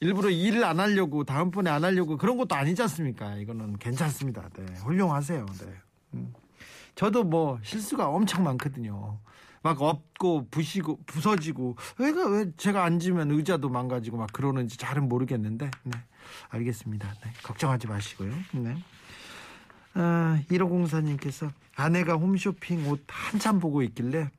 일부러 0.00 0.30
일을 0.30 0.64
안 0.64 0.80
하려고 0.80 1.24
다음번에 1.24 1.70
안 1.70 1.84
하려고 1.84 2.16
그런 2.16 2.36
것도 2.36 2.54
아니지 2.54 2.82
않습니까? 2.82 3.36
이거는 3.36 3.78
괜찮습니다. 3.78 4.48
네 4.56 4.64
훌륭하세요. 4.80 5.46
네. 5.60 5.74
음. 6.14 6.32
저도 6.94 7.24
뭐 7.24 7.58
실수가 7.62 8.08
엄청 8.08 8.44
많거든요. 8.44 9.18
막 9.62 9.80
엎고 9.80 10.48
부시고 10.50 11.00
부서지고. 11.06 11.76
왜가 11.98 12.28
왜 12.28 12.46
제가 12.56 12.84
앉으면 12.84 13.30
의자도 13.30 13.68
망가지고 13.68 14.18
막 14.18 14.32
그러는지 14.32 14.76
잘은 14.76 15.08
모르겠는데. 15.08 15.70
네. 15.84 15.98
알겠습니다. 16.50 17.14
네. 17.24 17.32
걱정하지 17.42 17.86
마시고요. 17.86 18.32
네. 18.52 18.76
아, 19.94 20.40
1504님께서 20.50 21.50
아내가 21.76 22.14
홈쇼핑 22.14 22.88
옷 22.88 23.04
한참 23.08 23.60
보고 23.60 23.82
있길래 23.82 24.30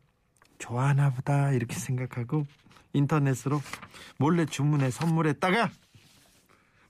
좋아하나 0.60 1.12
보다 1.12 1.52
이렇게 1.52 1.76
생각하고 1.76 2.46
인터넷으로 2.94 3.62
몰래 4.18 4.46
주문해 4.46 4.92
선물했다가 4.92 5.70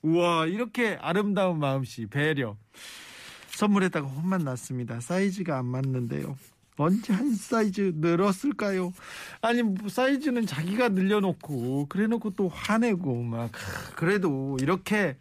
우와 0.01 0.47
이렇게 0.47 0.97
아름다운 1.01 1.60
마음씨 1.60 2.08
배려 2.08 2.56
선물했다가 3.56 4.08
혼만 4.08 4.44
났습니다 4.44 5.00
사이즈가 5.00 5.58
안 5.58 5.65
맞는데요 5.65 6.38
언제 6.78 7.13
한 7.13 7.34
사이즈 7.34 7.94
늘었을까요? 7.96 8.94
아니 9.41 9.63
뭐 9.63 9.88
사이즈는 9.88 10.46
자기가 10.46 10.89
늘려놓고 10.89 11.88
그래놓고 11.88 12.32
또 12.32 12.50
화내고 12.50 13.24
막 13.24 13.52
그래도 13.96 14.58
이렇게 14.62 15.15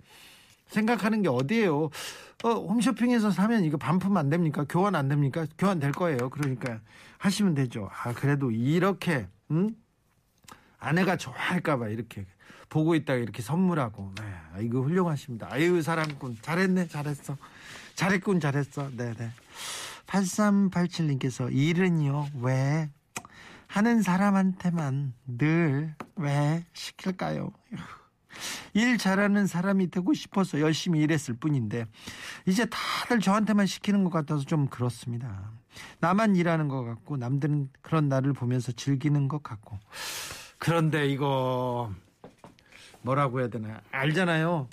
생각하는 0.66 1.23
게 1.23 1.29
어디예요? 1.29 1.90
어, 2.42 2.51
홈쇼핑에서 2.51 3.31
사면 3.31 3.64
이거 3.64 3.77
반품 3.77 4.16
안 4.16 4.29
됩니까? 4.29 4.64
교환 4.68 4.94
안 4.97 5.09
됩니까? 5.09 5.47
교환 5.57 5.79
될 5.79 5.92
거예요. 5.92 6.29
그러니까 6.31 6.81
하시면 7.18 7.55
되죠. 7.55 7.88
아 8.03 8.12
그래도 8.12 8.51
이렇게 8.51 9.29
응? 9.53 9.75
아내가 10.79 11.16
좋아할까봐 11.16 11.88
이렇게 11.88 12.27
보고 12.68 12.94
있다가 12.97 13.20
이렇게 13.20 13.40
선물하고 13.40 14.12
네, 14.16 14.64
이거 14.64 14.81
훌륭하십니다. 14.81 15.49
아유 15.51 15.81
사랑꾼 15.81 16.37
잘했네 16.42 16.88
잘했어 16.88 17.38
잘했군 17.94 18.40
잘했어 18.40 18.90
네네. 18.96 19.30
8387님께서 20.07 21.48
일은요, 21.52 22.28
왜 22.40 22.90
하는 23.68 24.02
사람한테만 24.02 25.14
늘 25.26 25.94
왜 26.16 26.64
시킬까요? 26.72 27.50
일 28.72 28.98
잘하는 28.98 29.46
사람이 29.46 29.90
되고 29.90 30.12
싶어서 30.12 30.61
열심히 30.61 31.00
일했을 31.00 31.35
뿐인데 31.35 31.87
이제 32.46 32.66
다들 32.66 33.20
저한테만 33.20 33.66
시키는 33.66 34.04
것 34.04 34.11
같아서 34.11 34.44
좀 34.44 34.66
그렇습니다. 34.66 35.50
나만 36.00 36.35
일하는 36.37 36.68
것 36.68 36.83
같고 36.85 37.16
남들은 37.16 37.70
그런 37.83 38.09
나를 38.09 38.33
보면서 38.33 38.72
즐기는 38.72 39.28
것 39.28 39.42
같고 39.42 39.78
그런데 40.59 41.09
이거 41.09 41.92
뭐라고 43.02 43.40
해야 43.40 43.48
되나 43.48 43.80
알잖아요. 43.92 44.68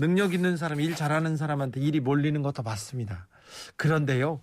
능력 0.00 0.32
있는 0.32 0.56
사람, 0.56 0.80
일 0.80 0.96
잘하는 0.96 1.36
사람한테 1.36 1.78
일이 1.80 2.00
몰리는 2.00 2.40
것도 2.40 2.62
맞습니다. 2.62 3.28
그런데요, 3.76 4.40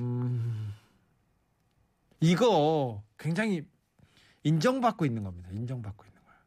음, 0.00 0.72
이거 2.20 3.02
굉장히 3.18 3.64
인정받고 4.44 5.04
있는 5.04 5.24
겁니다. 5.24 5.48
인정받고 5.50 6.04
있는 6.04 6.20
거예요. 6.22 6.38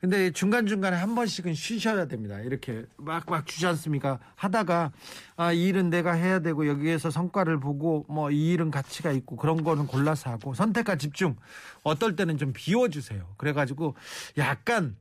근데 0.00 0.30
중간중간에 0.30 0.96
한 0.96 1.16
번씩은 1.16 1.54
쉬셔야 1.54 2.06
됩니다. 2.06 2.38
이렇게 2.38 2.84
막, 2.96 3.28
막 3.28 3.46
주지 3.46 3.66
않습니까? 3.66 4.20
하다가, 4.36 4.92
아, 5.34 5.52
이 5.52 5.66
일은 5.66 5.90
내가 5.90 6.12
해야 6.12 6.38
되고, 6.38 6.68
여기에서 6.68 7.10
성과를 7.10 7.58
보고, 7.58 8.06
뭐, 8.08 8.30
이 8.30 8.52
일은 8.52 8.70
가치가 8.70 9.10
있고, 9.10 9.34
그런 9.34 9.64
거는 9.64 9.88
골라서 9.88 10.30
하고, 10.30 10.54
선택과 10.54 10.96
집중. 10.96 11.34
어떨 11.82 12.14
때는 12.14 12.38
좀 12.38 12.52
비워주세요. 12.52 13.34
그래가지고, 13.38 13.96
약간, 14.36 14.96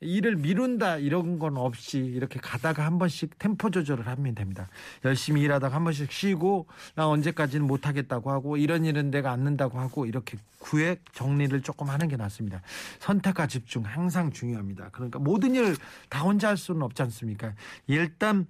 일을 0.00 0.36
미룬다 0.36 0.98
이런 0.98 1.38
건 1.38 1.56
없이 1.56 1.98
이렇게 1.98 2.38
가다가 2.38 2.84
한 2.84 2.98
번씩 2.98 3.38
템포 3.38 3.70
조절을 3.70 4.06
하면 4.06 4.34
됩니다. 4.34 4.68
열심히 5.04 5.42
일하다가 5.42 5.74
한 5.74 5.84
번씩 5.84 6.12
쉬고 6.12 6.66
나 6.94 7.08
언제까지는 7.08 7.66
못 7.66 7.86
하겠다고 7.86 8.30
하고 8.30 8.56
이런 8.56 8.84
일은 8.84 9.10
내가 9.10 9.30
안 9.30 9.40
는다고 9.40 9.78
하고 9.78 10.04
이렇게 10.06 10.36
구획 10.58 11.12
정리를 11.14 11.60
조금 11.62 11.88
하는 11.88 12.08
게 12.08 12.16
낫습니다. 12.16 12.60
선택과 12.98 13.46
집중 13.46 13.84
항상 13.84 14.30
중요합니다. 14.32 14.90
그러니까 14.92 15.18
모든 15.18 15.54
일 15.54 15.76
다 16.08 16.22
혼자 16.22 16.48
할 16.48 16.56
수는 16.56 16.82
없지 16.82 17.02
않습니까? 17.02 17.54
일단 17.86 18.46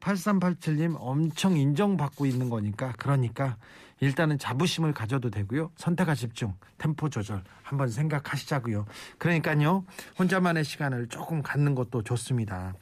8387님 0.00 0.96
엄청 0.98 1.56
인정받고 1.56 2.26
있는 2.26 2.48
거니까 2.48 2.92
그러니까 2.98 3.56
일단은 4.00 4.38
자부심을 4.38 4.92
가져도 4.92 5.30
되고요. 5.30 5.70
선택과 5.76 6.14
집중, 6.14 6.54
템포 6.78 7.10
조절 7.10 7.44
한번 7.62 7.88
생각하시자고요. 7.88 8.86
그러니까요. 9.18 9.84
혼자만의 10.18 10.64
시간을 10.64 11.08
조금 11.08 11.42
갖는 11.42 11.74
것도 11.74 12.02
좋습니다. 12.02 12.74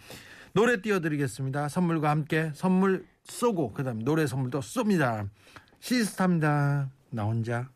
노래 0.52 0.80
띄워드리겠습니다. 0.80 1.68
선물과 1.68 2.10
함께 2.10 2.50
선물 2.54 3.06
쏘고 3.24 3.72
그다음 3.72 4.02
노래 4.02 4.26
선물도 4.26 4.60
쏩니다. 4.60 5.28
시스타입니다. 5.80 6.90
나 7.10 7.24
혼자. 7.24 7.68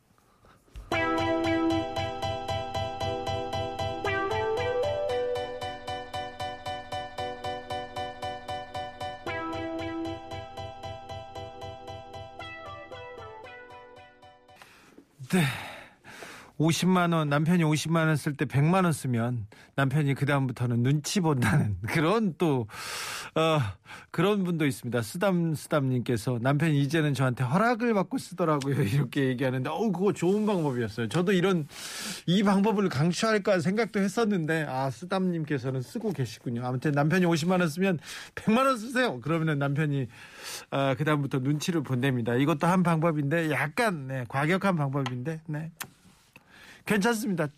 50만 16.62 17.12
원 17.12 17.28
남편이 17.28 17.64
50만 17.64 18.06
원 18.06 18.16
쓸 18.16 18.34
때 18.36 18.44
100만 18.44 18.84
원 18.84 18.92
쓰면 18.92 19.46
남편이 19.74 20.14
그 20.14 20.26
다음부터는 20.26 20.82
눈치 20.82 21.20
본다는 21.20 21.76
그런 21.88 22.34
또 22.38 22.66
어, 23.34 23.60
그런 24.10 24.44
분도 24.44 24.66
있습니다. 24.66 25.02
쓰담 25.02 25.54
쓰담님께서 25.54 26.38
남편이 26.40 26.80
이제는 26.82 27.14
저한테 27.14 27.44
허락을 27.44 27.94
받고 27.94 28.18
쓰더라고요 28.18 28.74
이렇게 28.82 29.28
얘기하는데 29.28 29.68
어 29.68 29.78
그거 29.90 30.12
좋은 30.12 30.46
방법이었어요. 30.46 31.08
저도 31.08 31.32
이런 31.32 31.66
이 32.26 32.42
방법을 32.42 32.88
강추할까 32.88 33.60
생각도 33.60 34.00
했었는데 34.00 34.66
아 34.68 34.90
쓰담님께서는 34.90 35.82
쓰고 35.82 36.12
계시군요. 36.12 36.64
아무튼 36.64 36.92
남편이 36.92 37.26
50만 37.26 37.60
원 37.60 37.68
쓰면 37.68 37.98
100만 38.34 38.66
원 38.66 38.78
쓰세요. 38.78 39.20
그러면 39.20 39.58
남편이 39.58 40.06
어, 40.70 40.94
그 40.96 41.04
다음부터 41.04 41.38
눈치를 41.38 41.82
본답니다. 41.82 42.34
이것도 42.34 42.66
한 42.66 42.82
방법인데 42.82 43.50
약간 43.50 44.06
네, 44.06 44.24
과격한 44.28 44.76
방법인데 44.76 45.40
네. 45.46 45.70
괜찮습니다. 46.84 47.48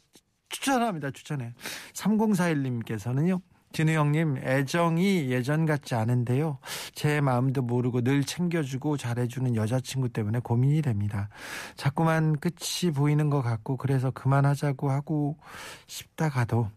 추천합니다. 0.49 1.11
추천해. 1.11 1.53
3041님께서는요. 1.95 3.41
진우 3.75 3.91
형님, 3.91 4.37
애정이 4.37 5.33
예전 5.33 5.67
같지 5.67 5.97
않은데요. 5.97 6.59
제 6.95 7.21
마음도 7.21 7.61
모르고 7.61 8.03
늘 8.03 8.23
챙겨주고 8.23 8.97
잘해주는 8.97 9.57
여자친구 9.57 10.11
때문에 10.11 10.39
고민이 10.39 10.81
됩니다. 10.81 11.29
자꾸만 11.77 12.39
끝이 12.39 12.93
보이는 12.95 13.31
것 13.31 13.43
같고, 13.43 13.77
그래서 13.77 14.13
그만하자고 14.13 14.91
하고 14.93 15.37
싶다가도, 15.89 16.71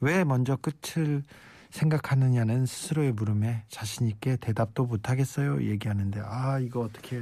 왜 0.00 0.24
먼저 0.24 0.56
끝을 0.56 1.22
생각하느냐는 1.68 2.64
스스로의 2.64 3.12
물음에 3.12 3.64
자신 3.68 4.08
있게 4.08 4.36
대답도 4.36 4.86
못하겠어요. 4.86 5.62
얘기하는데, 5.64 6.22
아, 6.24 6.58
이거 6.58 6.80
어떻게, 6.80 7.20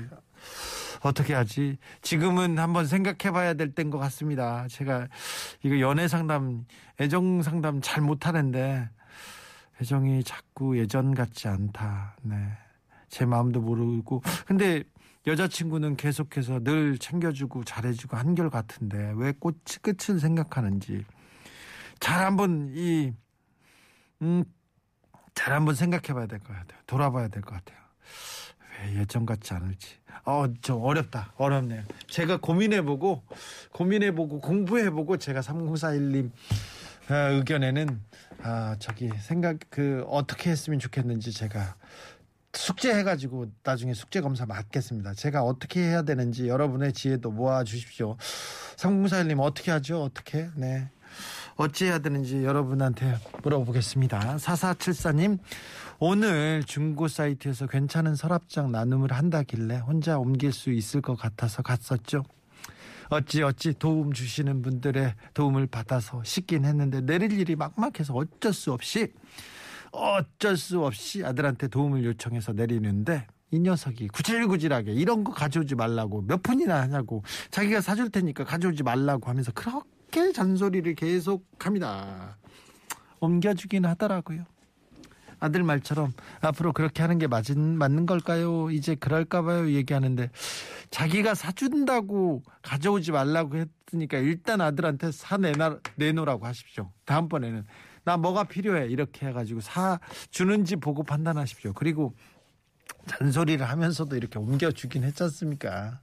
어떻게 1.03 1.35
하지? 1.35 1.79
지금은 2.03 2.59
한번 2.59 2.87
생각해 2.87 3.33
봐야 3.33 3.55
될 3.55 3.75
때인 3.75 3.91
것 3.91 3.99
같습니다. 3.99 4.67
제가 4.69 5.09
이거 5.63 5.81
연애 5.81 6.09
상담, 6.09 6.67
애정 7.01 7.43
상담 7.43 7.81
잘 7.81 8.03
못하는데, 8.03 8.89
애정이 9.81 10.25
자꾸 10.25 10.79
예전 10.79 11.15
같지 11.15 11.49
않다. 11.49 12.17
네. 12.23 12.37
제 13.09 13.25
마음도 13.25 13.61
모르고. 13.61 14.23
근데 14.47 14.83
여자친구는 15.27 15.97
계속해서 15.97 16.61
늘 16.61 16.99
챙겨주고 16.99 17.65
잘해주고 17.65 18.17
한결 18.17 18.51
같은데, 18.51 19.13
왜 19.17 19.33
꽃, 19.39 19.57
끝을 19.83 20.21
생각하는지. 20.21 21.05
잘 21.99 22.25
한번 22.25 22.73
이, 22.75 23.13
음, 24.23 24.45
잘 25.35 25.55
한번 25.55 25.75
생각해 25.75 26.13
봐야 26.15 26.27
될 26.27 26.39
것 26.41 26.49
같아요. 26.55 26.81
돌아봐야 26.87 27.29
될 27.29 27.43
것 27.43 27.55
같아요. 27.55 27.79
왜 28.83 29.01
예전 29.01 29.25
같지 29.27 29.55
않을지. 29.55 30.00
어, 30.25 30.47
좀 30.63 30.83
어렵다. 30.83 31.33
어렵네요. 31.37 31.83
제가 32.09 32.39
고민해보고, 32.39 33.23
고민해보고, 33.73 34.41
공부해보고, 34.41 35.17
제가 35.17 35.41
3041님 35.41 36.31
어, 37.11 37.15
의견에는, 37.15 38.01
아, 38.43 38.77
저기, 38.79 39.11
생각, 39.21 39.59
그, 39.71 40.05
어떻게 40.09 40.51
했으면 40.51 40.79
좋겠는지 40.79 41.33
제가 41.33 41.75
숙제해가지고 42.53 43.47
나중에 43.63 43.95
숙제 43.95 44.21
검사 44.21 44.45
맡겠습니다. 44.47 45.15
제가 45.15 45.43
어떻게 45.43 45.81
해야 45.81 46.03
되는지 46.03 46.49
여러분의 46.49 46.93
지혜도 46.93 47.31
모아 47.31 47.63
주십시오. 47.65 48.17
3041님 48.77 49.41
어떻게 49.41 49.71
하죠? 49.71 50.03
어떻게? 50.03 50.49
네. 50.57 50.91
어찌해야 51.61 51.99
되는지 51.99 52.43
여러분한테 52.43 53.19
물어보겠습니다. 53.43 54.37
4474님, 54.37 55.39
오늘 55.99 56.63
중고 56.65 57.07
사이트에서 57.07 57.67
괜찮은 57.67 58.15
서랍장 58.15 58.73
나눔을 58.73 59.13
한다길래 59.13 59.77
혼자 59.77 60.19
옮길 60.19 60.53
수 60.53 60.71
있을 60.71 61.03
것 61.03 61.17
같아서 61.17 61.61
갔었죠. 61.61 62.25
어찌 63.11 63.43
어찌 63.43 63.75
도움 63.75 64.15
주시는 64.15 64.63
분들의 64.63 65.15
도움을 65.35 65.67
받아서 65.67 66.23
씻긴 66.25 66.65
했는데 66.65 67.03
내릴 67.03 67.39
일이 67.39 67.57
막막해서 67.57 68.15
어쩔 68.15 68.55
수 68.55 68.73
없이 68.73 69.13
어쩔 69.93 70.57
수 70.57 70.83
없이 70.83 71.23
아들한테 71.25 71.69
도움을 71.69 72.05
요청해서 72.05 72.53
내리는데 72.53 73.27
이 73.51 73.59
녀석이 73.59 74.09
구질구질하게 74.09 74.93
이런 74.93 75.25
거 75.25 75.33
가져오지 75.33 75.75
말라고 75.75 76.23
몇 76.23 76.43
푼이나 76.43 76.81
하냐고 76.83 77.23
자기가 77.51 77.81
사줄 77.81 78.09
테니까 78.11 78.45
가져오지 78.45 78.85
말라고 78.85 79.29
하면서 79.29 79.51
그렇게 79.53 79.90
잔소리를 80.11 80.95
계속합니다. 80.95 82.37
옮겨주긴 83.21 83.85
하더라고요. 83.85 84.45
아들 85.39 85.63
말처럼 85.63 86.13
앞으로 86.43 86.73
그렇게 86.73 87.03
하는 87.03 87.19
게 87.19 87.27
맞은, 87.27 87.79
맞는 87.79 88.07
걸까요? 88.07 88.71
이제 88.71 88.95
그럴까봐요. 88.95 89.71
얘기하는데 89.73 90.31
자기가 90.91 91.35
사준다고 91.35 92.43
가져오지 92.63 93.13
말라고 93.13 93.57
했으니까 93.57 94.19
일단 94.19 94.61
아들한테 94.61 95.13
사 95.13 95.39
내놔, 95.39 95.79
내놓으라고 95.97 96.47
하십시오. 96.47 96.93
다음번에는 97.07 97.65
나 98.05 98.17
뭐가 98.17 98.45
필요해 98.45 98.87
이렇게 98.89 99.27
해가지고 99.27 99.61
사 99.61 99.99
주는지 100.31 100.77
보고 100.77 101.03
판단하십시오. 101.03 101.73
그리고 101.73 102.15
잔소리를 103.07 103.67
하면서도 103.67 104.17
이렇게 104.17 104.39
옮겨주긴 104.39 105.05
했지 105.05 105.23
않습니까? 105.23 106.01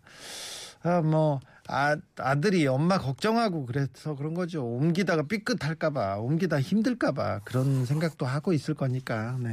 아, 0.83 1.01
뭐, 1.01 1.39
아, 1.67 1.97
아들이 2.17 2.65
엄마 2.67 2.97
걱정하고 2.97 3.65
그래서 3.65 4.15
그런 4.15 4.33
거죠. 4.33 4.65
옮기다가 4.65 5.23
삐끗할까봐, 5.23 6.17
옮기다 6.19 6.61
힘들까봐 6.61 7.41
그런 7.43 7.85
생각도 7.85 8.25
하고 8.25 8.53
있을 8.53 8.73
거니까, 8.73 9.37
네. 9.39 9.51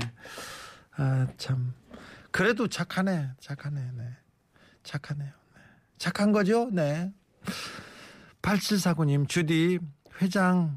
아, 0.97 1.27
참. 1.37 1.75
그래도 2.31 2.69
착하네, 2.69 3.31
착하네, 3.41 3.81
네. 3.97 4.09
착하네요. 4.83 5.29
네. 5.55 5.61
착한 5.99 6.33
거죠? 6.33 6.69
네. 6.73 7.13
8749님, 8.43 9.29
주디, 9.29 9.81
회장, 10.21 10.77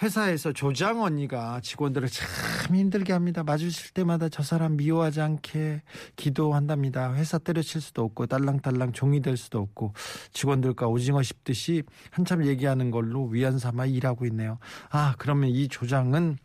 회사에서 0.00 0.52
조장 0.52 1.02
언니가 1.02 1.60
직원들을 1.60 2.08
참 2.08 2.76
힘들게 2.76 3.12
합니다. 3.12 3.42
마주칠 3.42 3.92
때마다 3.92 4.28
저 4.28 4.42
사람 4.42 4.76
미워하지 4.76 5.20
않게 5.20 5.82
기도한답니다. 6.14 7.14
회사 7.14 7.38
때려칠 7.38 7.80
수도 7.80 8.04
없고 8.04 8.26
딸랑딸랑 8.26 8.92
종이 8.92 9.20
될 9.20 9.36
수도 9.36 9.58
없고 9.58 9.94
직원들과 10.32 10.86
오징어 10.86 11.22
씹듯이 11.22 11.82
한참 12.10 12.46
얘기하는 12.46 12.90
걸로 12.92 13.26
위안 13.26 13.58
삼아 13.58 13.86
일하고 13.86 14.24
있네요. 14.26 14.58
아 14.90 15.14
그러면 15.18 15.50
이 15.50 15.66
조장은 15.66 16.38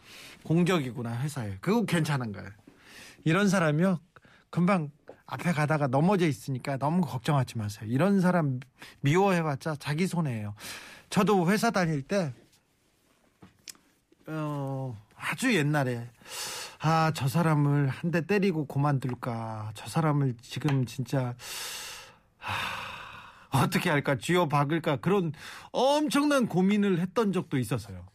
공적이구나 0.43 1.21
회사에. 1.21 1.57
그거 1.61 1.85
괜찮은 1.85 2.31
거예요. 2.31 2.49
이런 3.23 3.49
사람이요 3.49 3.99
금방 4.49 4.89
앞에 5.25 5.51
가다가 5.51 5.87
넘어져 5.87 6.27
있으니까 6.27 6.77
너무 6.77 7.01
걱정하지 7.01 7.57
마세요. 7.59 7.87
이런 7.87 8.19
사람 8.19 8.59
미워해봤자 9.01 9.75
자기 9.79 10.07
손해예요. 10.07 10.55
저도 11.09 11.49
회사 11.51 11.69
다닐 11.69 12.01
때 12.01 12.33
어, 14.27 14.97
아주 15.15 15.53
옛날에 15.53 16.09
아, 16.79 17.11
저 17.15 17.27
사람을 17.27 17.87
한 17.87 18.11
대 18.11 18.25
때리고 18.25 18.65
그만둘까? 18.67 19.71
저 19.73 19.87
사람을 19.87 20.35
지금 20.41 20.85
진짜 20.85 21.33
하, 22.37 23.63
어떻게 23.63 23.89
할까? 23.89 24.17
쥐어 24.17 24.47
박을까? 24.49 24.97
그런 24.97 25.31
엄청난 25.71 26.47
고민을 26.47 26.99
했던 26.99 27.31
적도 27.31 27.57
있었어요. 27.57 28.05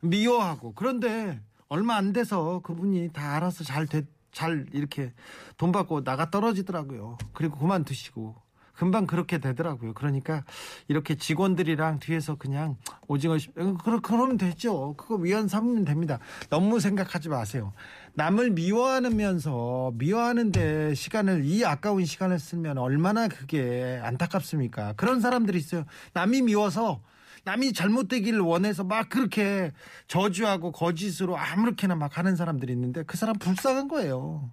미워하고 0.00 0.74
그런데 0.74 1.40
얼마 1.68 1.96
안 1.96 2.12
돼서 2.12 2.60
그분이 2.60 3.10
다 3.12 3.34
알아서 3.36 3.64
잘 3.64 3.86
됐, 3.86 4.06
잘 4.30 4.66
이렇게 4.72 5.12
돈 5.56 5.72
받고 5.72 6.04
나가 6.04 6.30
떨어지더라고요. 6.30 7.18
그리고 7.32 7.58
그만두시고 7.58 8.36
금방 8.78 9.08
그렇게 9.08 9.38
되더라고요. 9.38 9.92
그러니까 9.92 10.44
이렇게 10.86 11.16
직원들이랑 11.16 11.98
뒤에서 11.98 12.36
그냥 12.36 12.76
오징어 13.08 13.36
씹- 13.36 13.58
어, 13.58 13.76
그러, 13.82 13.98
그러면 14.00 14.38
되죠. 14.38 14.94
그거 14.96 15.16
위안 15.16 15.48
삼으면 15.48 15.84
됩니다. 15.84 16.20
너무 16.48 16.78
생각하지 16.78 17.28
마세요. 17.28 17.72
남을 18.14 18.50
미워하면서 18.50 19.94
미워하는데 19.96 20.94
시간을 20.94 21.44
이 21.44 21.64
아까운 21.64 22.04
시간을 22.04 22.38
쓰면 22.38 22.78
얼마나 22.78 23.26
그게 23.26 24.00
안타깝습니까? 24.04 24.92
그런 24.92 25.20
사람들이 25.20 25.58
있어요. 25.58 25.84
남이 26.12 26.42
미워서 26.42 27.00
남이 27.42 27.72
잘못되기를 27.72 28.38
원해서 28.38 28.84
막 28.84 29.08
그렇게 29.08 29.72
저주하고 30.06 30.70
거짓으로 30.70 31.36
아무렇게나 31.36 31.96
막 31.96 32.16
하는 32.16 32.36
사람들이 32.36 32.72
있는데 32.74 33.02
그 33.02 33.16
사람 33.16 33.36
불쌍한 33.40 33.88
거예요. 33.88 34.52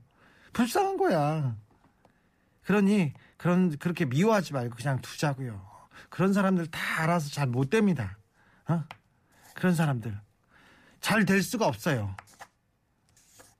불쌍한 0.54 0.98
거야. 0.98 1.56
그러니 2.64 3.14
그런 3.38 3.78
그렇게 3.78 4.06
미워하지 4.06 4.54
말고 4.54 4.76
그냥 4.76 5.02
두자고요. 5.02 5.60
그런 6.10 6.34
사람들 6.34 6.67
다 6.67 7.04
알아서 7.04 7.30
잘 7.30 7.48
못 7.48 7.69
됩니다. 7.69 8.17
어? 8.67 8.84
그런 9.54 9.76
사람들 9.76 10.17
잘 11.02 11.26
될 11.26 11.41
수가 11.43 11.67
없어요. 11.67 12.15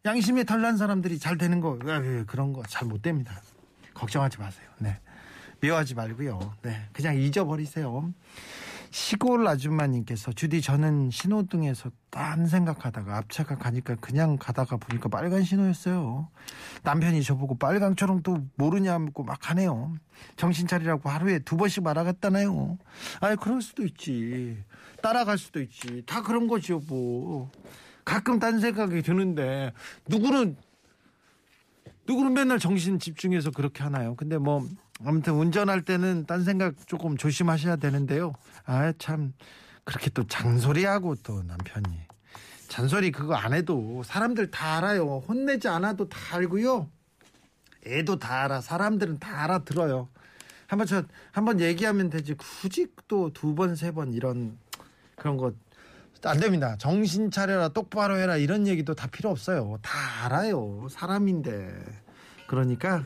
양심에 0.06 0.44
털난 0.44 0.78
사람들이 0.78 1.18
잘 1.20 1.38
되는 1.38 1.60
거 1.62 1.72
왜, 1.84 1.98
왜, 1.98 2.24
그런 2.26 2.54
거 2.54 2.64
잘 2.68 2.86
못 2.88 3.02
됩니다. 3.02 3.42
걱정하지 3.94 4.38
마세요. 4.40 4.68
네. 4.80 5.00
미워하지 5.62 5.96
말고요. 5.96 6.56
네. 6.62 6.90
그냥 6.94 7.16
잊어버리세요. 7.18 8.14
시골 8.92 9.48
아줌마님께서 9.48 10.32
주디 10.32 10.62
저는 10.62 11.10
신호등에서 11.12 11.92
딴 12.10 12.48
생각하다가 12.48 13.18
앞차가 13.18 13.58
가니까 13.58 13.96
그냥 13.96 14.38
가다가 14.38 14.78
보니까 14.78 15.10
빨간 15.10 15.44
신호였어요. 15.44 16.30
남편이 16.84 17.24
저보고 17.24 17.58
빨강처럼 17.58 18.22
또 18.24 18.46
모르냐고 18.56 19.24
막 19.24 19.50
하네요. 19.50 19.96
정신 20.38 20.68
차리라고 20.68 21.10
하루에 21.10 21.40
두 21.40 21.58
번씩 21.58 21.84
말하겠다나요. 21.84 22.78
아이 23.22 23.36
그럴 23.36 23.62
수도 23.62 23.84
있지. 23.86 24.64
따라갈 25.02 25.38
수도 25.38 25.62
있지. 25.62 26.04
다 26.06 26.22
그런 26.22 26.48
거죠 26.48 26.82
뭐. 26.88 27.52
가끔 28.04 28.40
딴 28.40 28.60
생각이 28.60 29.02
드는데 29.02 29.74
누구는 30.08 30.58
누구는 32.08 32.34
맨날 32.34 32.60
정신 32.60 33.00
집중해서 33.00 33.50
그렇게 33.52 33.82
하나요? 33.82 34.16
근데 34.16 34.38
뭐 34.38 34.68
아무튼 35.04 35.34
운전할 35.34 35.84
때는 35.84 36.26
딴 36.26 36.44
생각 36.44 36.88
조금 36.88 37.18
조심하셔야 37.18 37.76
되는데요. 37.78 38.34
아 38.66 38.94
참 38.98 39.34
그렇게 39.84 40.10
또 40.10 40.26
잔소리하고 40.26 41.16
또 41.24 41.44
남편이 41.44 41.86
잔소리 42.70 43.12
그거 43.12 43.36
안 43.36 43.54
해도 43.54 44.02
사람들 44.04 44.50
다 44.52 44.78
알아요. 44.78 45.24
혼내지 45.28 45.68
않아도 45.68 46.10
다 46.10 46.38
알고요. 46.38 46.90
애도 47.86 48.18
다 48.18 48.44
알아. 48.44 48.62
사람들은 48.62 49.20
다 49.20 49.44
알아들어요. 49.44 50.10
한번 50.68 50.88
저 50.88 51.04
한번 51.32 51.60
얘기하면 51.60 52.10
되지. 52.10 52.34
굳이 52.34 52.88
또 53.08 53.30
두 53.32 53.54
번 53.54 53.74
세 53.76 53.92
번 53.92 54.14
이런 54.14 54.58
그런 55.16 55.38
거안 55.38 56.40
됩니다. 56.40 56.76
정신 56.80 57.30
차려라, 57.30 57.68
똑바로 57.70 58.18
해라 58.18 58.38
이런 58.38 58.66
얘기도 58.66 58.96
다 58.96 59.06
필요 59.08 59.30
없어요. 59.30 59.78
다 59.84 60.26
알아요. 60.26 60.88
사람인데. 60.90 61.72
그러니까 62.48 63.04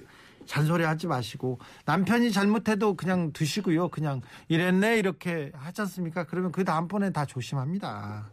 잔소리 0.50 0.84
하지 0.84 1.06
마시고 1.06 1.60
남편이 1.86 2.32
잘못해도 2.32 2.96
그냥 2.96 3.32
두시고요. 3.32 3.90
그냥 3.90 4.22
이랬네 4.48 4.98
이렇게 4.98 5.52
하지 5.54 5.82
않습니까? 5.82 6.24
그러면 6.24 6.52
그 6.52 6.64
다음번에 6.64 7.12
다 7.12 7.24
조심합니다. 7.24 8.32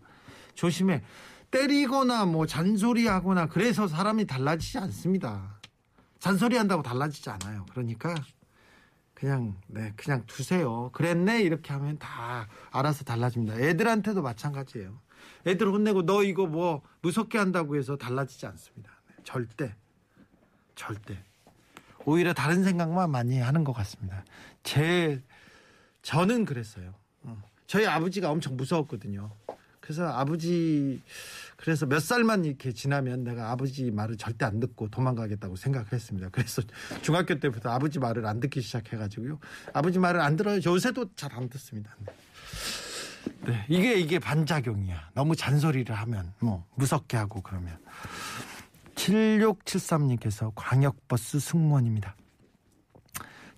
조심해. 0.54 1.02
때리거나 1.50 2.24
뭐 2.24 2.46
잔소리하거나 2.46 3.48
그래서 3.48 3.86
사람이 3.86 4.24
달라지지 4.26 4.78
않습니다. 4.78 5.60
잔소리 6.18 6.56
한다고 6.56 6.82
달라지지 6.82 7.28
않아요. 7.28 7.66
그러니까 7.70 8.14
그냥 9.12 9.54
네 9.66 9.92
그냥 9.94 10.24
두세요. 10.26 10.88
그랬네 10.94 11.42
이렇게 11.42 11.74
하면 11.74 11.98
다 11.98 12.48
알아서 12.70 13.04
달라집니다. 13.04 13.60
애들한테도 13.60 14.22
마찬가지예요. 14.22 14.98
애들 15.46 15.68
혼내고 15.68 16.06
너 16.06 16.24
이거 16.24 16.46
뭐 16.46 16.80
무섭게 17.02 17.36
한다고 17.36 17.76
해서 17.76 17.98
달라지지 17.98 18.46
않습니다. 18.46 18.90
네, 19.06 19.16
절대 19.22 19.76
절대 20.74 21.22
오히려 22.06 22.32
다른 22.32 22.62
생각만 22.64 23.10
많이 23.10 23.38
하는 23.40 23.64
것 23.64 23.72
같습니다. 23.74 24.24
제 24.62 25.20
저는 26.02 26.44
그랬어요. 26.44 26.94
어. 27.22 27.36
저희 27.66 27.84
아버지가 27.86 28.30
엄청 28.30 28.56
무서웠거든요. 28.56 29.30
그래서 29.80 30.06
아버지 30.08 31.02
그래서 31.56 31.84
몇 31.86 32.00
살만 32.00 32.44
이렇게 32.44 32.72
지나면 32.72 33.24
내가 33.24 33.50
아버지 33.50 33.90
말을 33.90 34.16
절대 34.16 34.44
안 34.44 34.60
듣고 34.60 34.88
도망가겠다고 34.88 35.56
생각을 35.56 35.92
했습니다. 35.92 36.28
그래서 36.30 36.62
중학교 37.02 37.38
때부터 37.38 37.70
아버지 37.70 37.98
말을 37.98 38.24
안 38.26 38.38
듣기 38.40 38.62
시작해가지고요. 38.62 39.38
아버지 39.72 39.98
말을 39.98 40.20
안 40.20 40.36
들어요. 40.36 40.60
요새도 40.64 41.14
잘 41.14 41.32
안 41.34 41.48
듣습니다. 41.50 41.94
네. 42.00 42.12
네, 43.46 43.66
이게 43.68 43.94
이게 43.98 44.18
반작용이야. 44.20 45.10
너무 45.14 45.34
잔소리를 45.34 45.92
하면 45.94 46.32
뭐 46.38 46.64
무섭게 46.76 47.16
하고 47.16 47.42
그러면 47.42 47.78
7673님께서 49.06 50.52
광역버스 50.54 51.38
승무원입니다. 51.38 52.16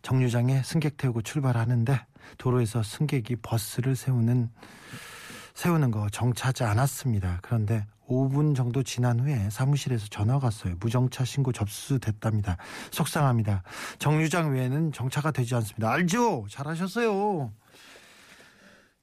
정류장에 0.03 0.63
승객 0.63 0.97
태우고 0.97 1.23
출발하는데 1.23 1.99
도로에서 2.39 2.83
승객이 2.83 3.37
버스를 3.37 3.97
세우는 3.97 4.51
세우는 5.55 5.91
거 5.91 6.09
정차하지 6.11 6.65
않았습니다. 6.65 7.41
그런데 7.43 7.85
5분 8.09 8.55
정도 8.55 8.83
지난 8.83 9.21
후에 9.21 9.51
사무실에서 9.51 10.07
전화가 10.09 10.47
왔어요. 10.47 10.77
무정차 10.81 11.25
신고 11.25 11.53
접수됐답니다. 11.53 12.57
속상합니다. 12.91 13.63
정류장 13.99 14.53
외에는 14.53 14.93
정차가 14.93 15.31
되지 15.31 15.55
않습니다. 15.57 15.91
알죠? 15.91 16.47
잘하셨어요. 16.49 17.53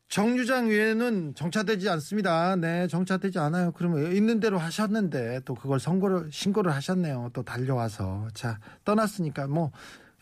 정류장 0.08 0.70
외에는 0.70 1.36
정차되지 1.36 1.90
않습니다. 1.90 2.56
네, 2.56 2.88
정차되지 2.88 3.40
않아요. 3.40 3.72
그러면 3.72 4.16
있는 4.16 4.40
대로 4.40 4.58
하셨는데 4.58 5.42
또 5.46 5.56
그걸 5.56 5.80
선고를 5.80 6.30
신고를 6.32 6.74
하셨네요. 6.74 7.32
또 7.34 7.44
달려와서 7.44 8.28
자 8.34 8.60
떠났으니까 8.84 9.48
뭐 9.48 9.72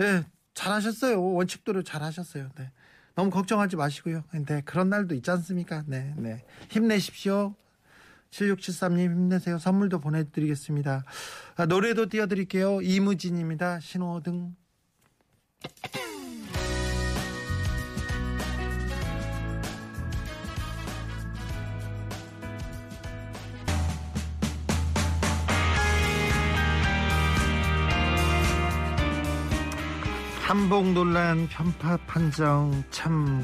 예, 0.02 0.24
잘하셨어요. 0.54 1.22
원칙대로 1.22 1.84
잘하셨어요. 1.84 2.50
네. 2.56 2.72
너무 3.16 3.30
걱정하지 3.30 3.76
마시고요. 3.76 4.24
근데 4.32 4.62
그런 4.66 4.90
날도 4.90 5.14
있지 5.16 5.30
않습니까? 5.30 5.84
네, 5.86 6.14
네. 6.18 6.44
힘내십시오. 6.70 7.54
7673님 8.32 9.12
힘내세요. 9.12 9.60
선물도 9.60 10.00
보내드리겠습니다. 10.00 11.04
아, 11.56 11.66
노래도 11.68 12.10
띄워드릴게요. 12.10 12.82
이무진입니다. 12.82 13.80
신호등. 13.80 14.56
한복 30.54 30.94
논란 30.94 31.48
편파 31.48 31.98
판정 32.06 32.84
참 32.92 33.44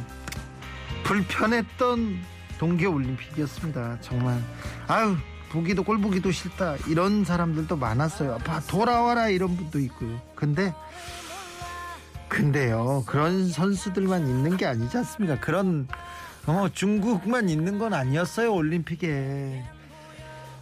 불편했던 1.02 2.20
동계올림픽이었습니다. 2.60 4.00
정말 4.02 4.40
아유 4.88 5.18
보기도 5.50 5.84
꼴 5.84 6.00
보기도 6.00 6.32
싫다 6.32 6.76
이런 6.88 7.26
사람들도 7.26 7.78
많았어요. 7.78 8.36
아빠 8.36 8.60
돌아와라 8.60 9.30
이런 9.30 9.58
분도 9.58 9.80
있고요. 9.80 10.22
근데 10.36 10.72
근데요 12.28 13.04
그런 13.08 13.50
선수들만 13.50 14.28
있는 14.28 14.56
게 14.56 14.68
아니지 14.68 14.96
않습니까? 14.98 15.40
그런 15.40 15.88
어, 16.46 16.70
중국만 16.72 17.50
있는 17.50 17.80
건 17.80 17.96
아니었어요 17.96 18.54
올림픽에 18.54 19.64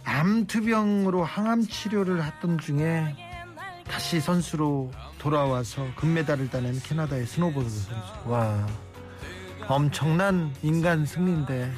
암투병으로 0.02 1.24
항암 1.24 1.66
치료를 1.66 2.24
했던 2.24 2.56
중에 2.56 3.27
다시 3.90 4.20
선수로 4.20 4.90
돌아와서 5.18 5.86
금메달을 5.96 6.50
따낸 6.50 6.78
캐나다의 6.80 7.26
스노보드 7.26 7.68
선수. 7.68 8.12
와 8.26 8.66
엄청난 9.66 10.52
인간 10.62 11.04
승리인데 11.04 11.72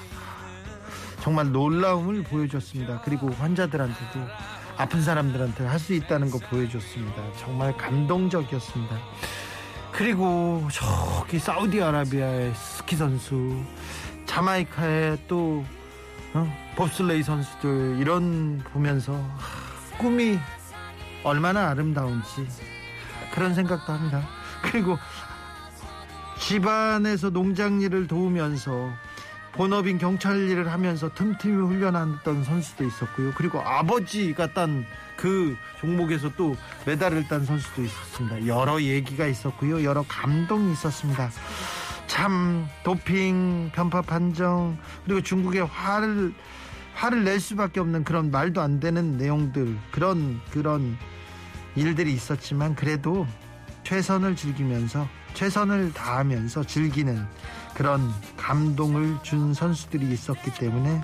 정말 1.23 1.51
놀라움을 1.53 2.23
보여줬습니다. 2.25 3.03
그리고 3.05 3.31
환자들한테도 3.31 4.21
아픈 4.77 5.03
사람들한테 5.03 5.67
할 5.67 5.79
수 5.79 5.93
있다는 5.95 6.31
거 6.31 6.39
보여줬습니다. 6.39 7.33
정말 7.39 7.77
감동적이었습니다. 7.77 8.97
그리고 9.93 10.67
저기 10.73 11.39
사우디아라비아의 11.39 12.55
스키 12.55 12.97
선수 12.97 13.63
자마이카의 14.27 15.19
또 15.29 15.65
어? 16.33 16.47
봅슬레이 16.77 17.23
선수들 17.23 17.99
이런 17.99 18.63
보면서 18.73 19.13
하, 19.13 19.99
꿈이 19.99 20.39
얼마나 21.25 21.69
아름다운지 21.71 22.47
그런 23.33 23.55
생각도 23.55 23.93
합니다. 23.93 24.23
그리고 24.63 24.99
집안에서 26.39 27.31
농장 27.31 27.81
일을 27.81 28.07
도우면서 28.07 28.91
본업인 29.53 29.99
경찰 29.99 30.49
일을 30.49 30.71
하면서 30.71 31.13
틈틈이 31.13 31.67
훈련했던 31.67 32.45
선수도 32.45 32.85
있었고요. 32.85 33.33
그리고 33.37 33.61
아버지가 33.61 34.53
딴 34.53 34.87
그 35.21 35.55
종목에서 35.79 36.31
또 36.35 36.57
메달을 36.87 37.29
딴 37.29 37.45
선수도 37.45 37.83
있었습니다. 37.83 38.47
여러 38.47 38.81
얘기가 38.81 39.27
있었고요. 39.27 39.85
여러 39.85 40.03
감동이 40.09 40.73
있었습니다. 40.73 41.31
참 42.07 42.67
도핑 42.83 43.71
편파 43.75 44.01
판정 44.01 44.79
그리고 45.05 45.21
중국의 45.21 45.67
화를 45.67 46.33
화를 46.95 47.25
낼 47.25 47.39
수밖에 47.39 47.81
없는 47.81 48.05
그런 48.05 48.31
말도 48.31 48.63
안 48.63 48.81
되는 48.81 49.19
내용들 49.19 49.77
그런 49.91 50.41
그런 50.51 50.97
일들이 51.77 52.13
있었지만 52.13 52.75
그래도 52.75 53.27
최선을 53.85 54.37
즐기면서 54.37 55.07
최선을 55.35 55.93
다하면서 55.95 56.65
즐기는 56.65 57.25
그런 57.75 58.11
감동을 58.37 59.19
준 59.23 59.55
선수들이 59.55 60.11
있었기 60.13 60.53
때문에 60.55 61.03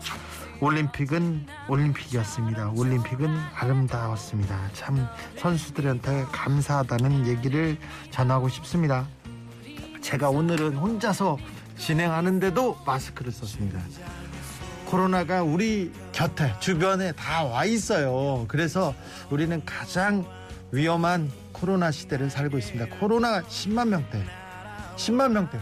올림픽은 0.61 1.47
올림픽이었습니다. 1.69 2.73
올림픽은 2.77 3.29
아름다웠습니다. 3.55 4.59
참 4.73 5.07
선수들한테 5.39 6.25
감사하다는 6.33 7.27
얘기를 7.27 7.77
전하고 8.11 8.49
싶습니다. 8.49 9.07
제가 10.01 10.31
오늘은 10.31 10.77
혼자서 10.77 11.39
진행하는데도 11.79 12.79
마스크를 12.87 13.33
썼습니다. 13.33 13.81
코로나가 14.87 15.43
우리 15.43 15.93
곁에 16.13 16.55
주변에 16.61 17.13
다 17.13 17.45
와 17.45 17.65
있어요. 17.65 18.45
그래서 18.49 18.95
우리는 19.31 19.63
가장 19.65 20.25
위험한 20.73 21.31
코로나 21.53 21.91
시대를 21.91 22.31
살고 22.31 22.59
있습니다. 22.59 22.99
코로나 22.99 23.43
10만 23.43 23.89
명대, 23.89 24.25
10만 24.97 25.33
명대 25.33 25.59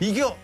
이겨 0.00 0.36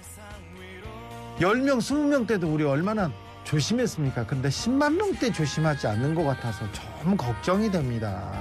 10명, 1.39 1.79
20명대도 1.79 2.53
우리 2.53 2.65
얼마나 2.65 3.11
조심했습니까? 3.45 4.27
근데 4.27 4.49
10만 4.49 4.95
명대 4.97 5.33
조심하지 5.33 5.87
않는 5.89 6.15
것 6.15 6.25
같아서 6.25 6.65
좀 7.03 7.17
걱정이 7.17 7.71
됩니다. 7.71 8.33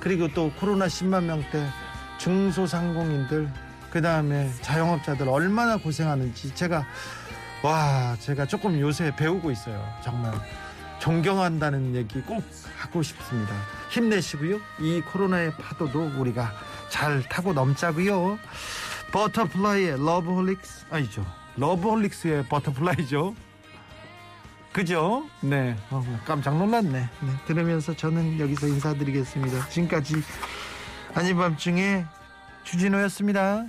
그리고 0.00 0.28
또 0.28 0.50
코로나 0.58 0.86
10만 0.86 1.24
명대 1.24 1.66
중소상공인들 2.18 3.50
그 3.90 4.02
다음에 4.02 4.50
자영업자들 4.62 5.28
얼마나 5.28 5.76
고생하는지 5.76 6.54
제가 6.54 6.84
와 7.62 8.16
제가 8.20 8.46
조금 8.46 8.78
요새 8.78 9.14
배우고 9.14 9.50
있어요 9.50 9.82
정말 10.02 10.32
존경한다는 10.98 11.94
얘기 11.94 12.20
꼭 12.20 12.44
하고 12.76 13.02
싶습니다 13.02 13.54
힘내시고요. 13.90 14.60
이 14.80 15.00
코로나의 15.00 15.52
파도도 15.52 16.12
우리가 16.16 16.52
잘 16.88 17.22
타고 17.28 17.52
넘자고요. 17.52 18.38
Butterfly의 19.12 20.04
러브홀릭스 20.04 20.86
아니죠. 20.90 21.24
러브홀릭스의 21.56 22.46
Butterfly죠. 22.48 23.34
그죠? 24.72 25.26
네. 25.40 25.74
어, 25.90 26.04
깜짝 26.26 26.58
놀랐네. 26.58 26.90
네, 26.90 27.32
들으면서 27.46 27.94
저는 27.94 28.38
여기서 28.38 28.66
인사드리겠습니다. 28.66 29.68
지금까지 29.68 30.16
아닌 31.14 31.36
밤중에 31.36 32.04
주진호였습니다. 32.64 33.64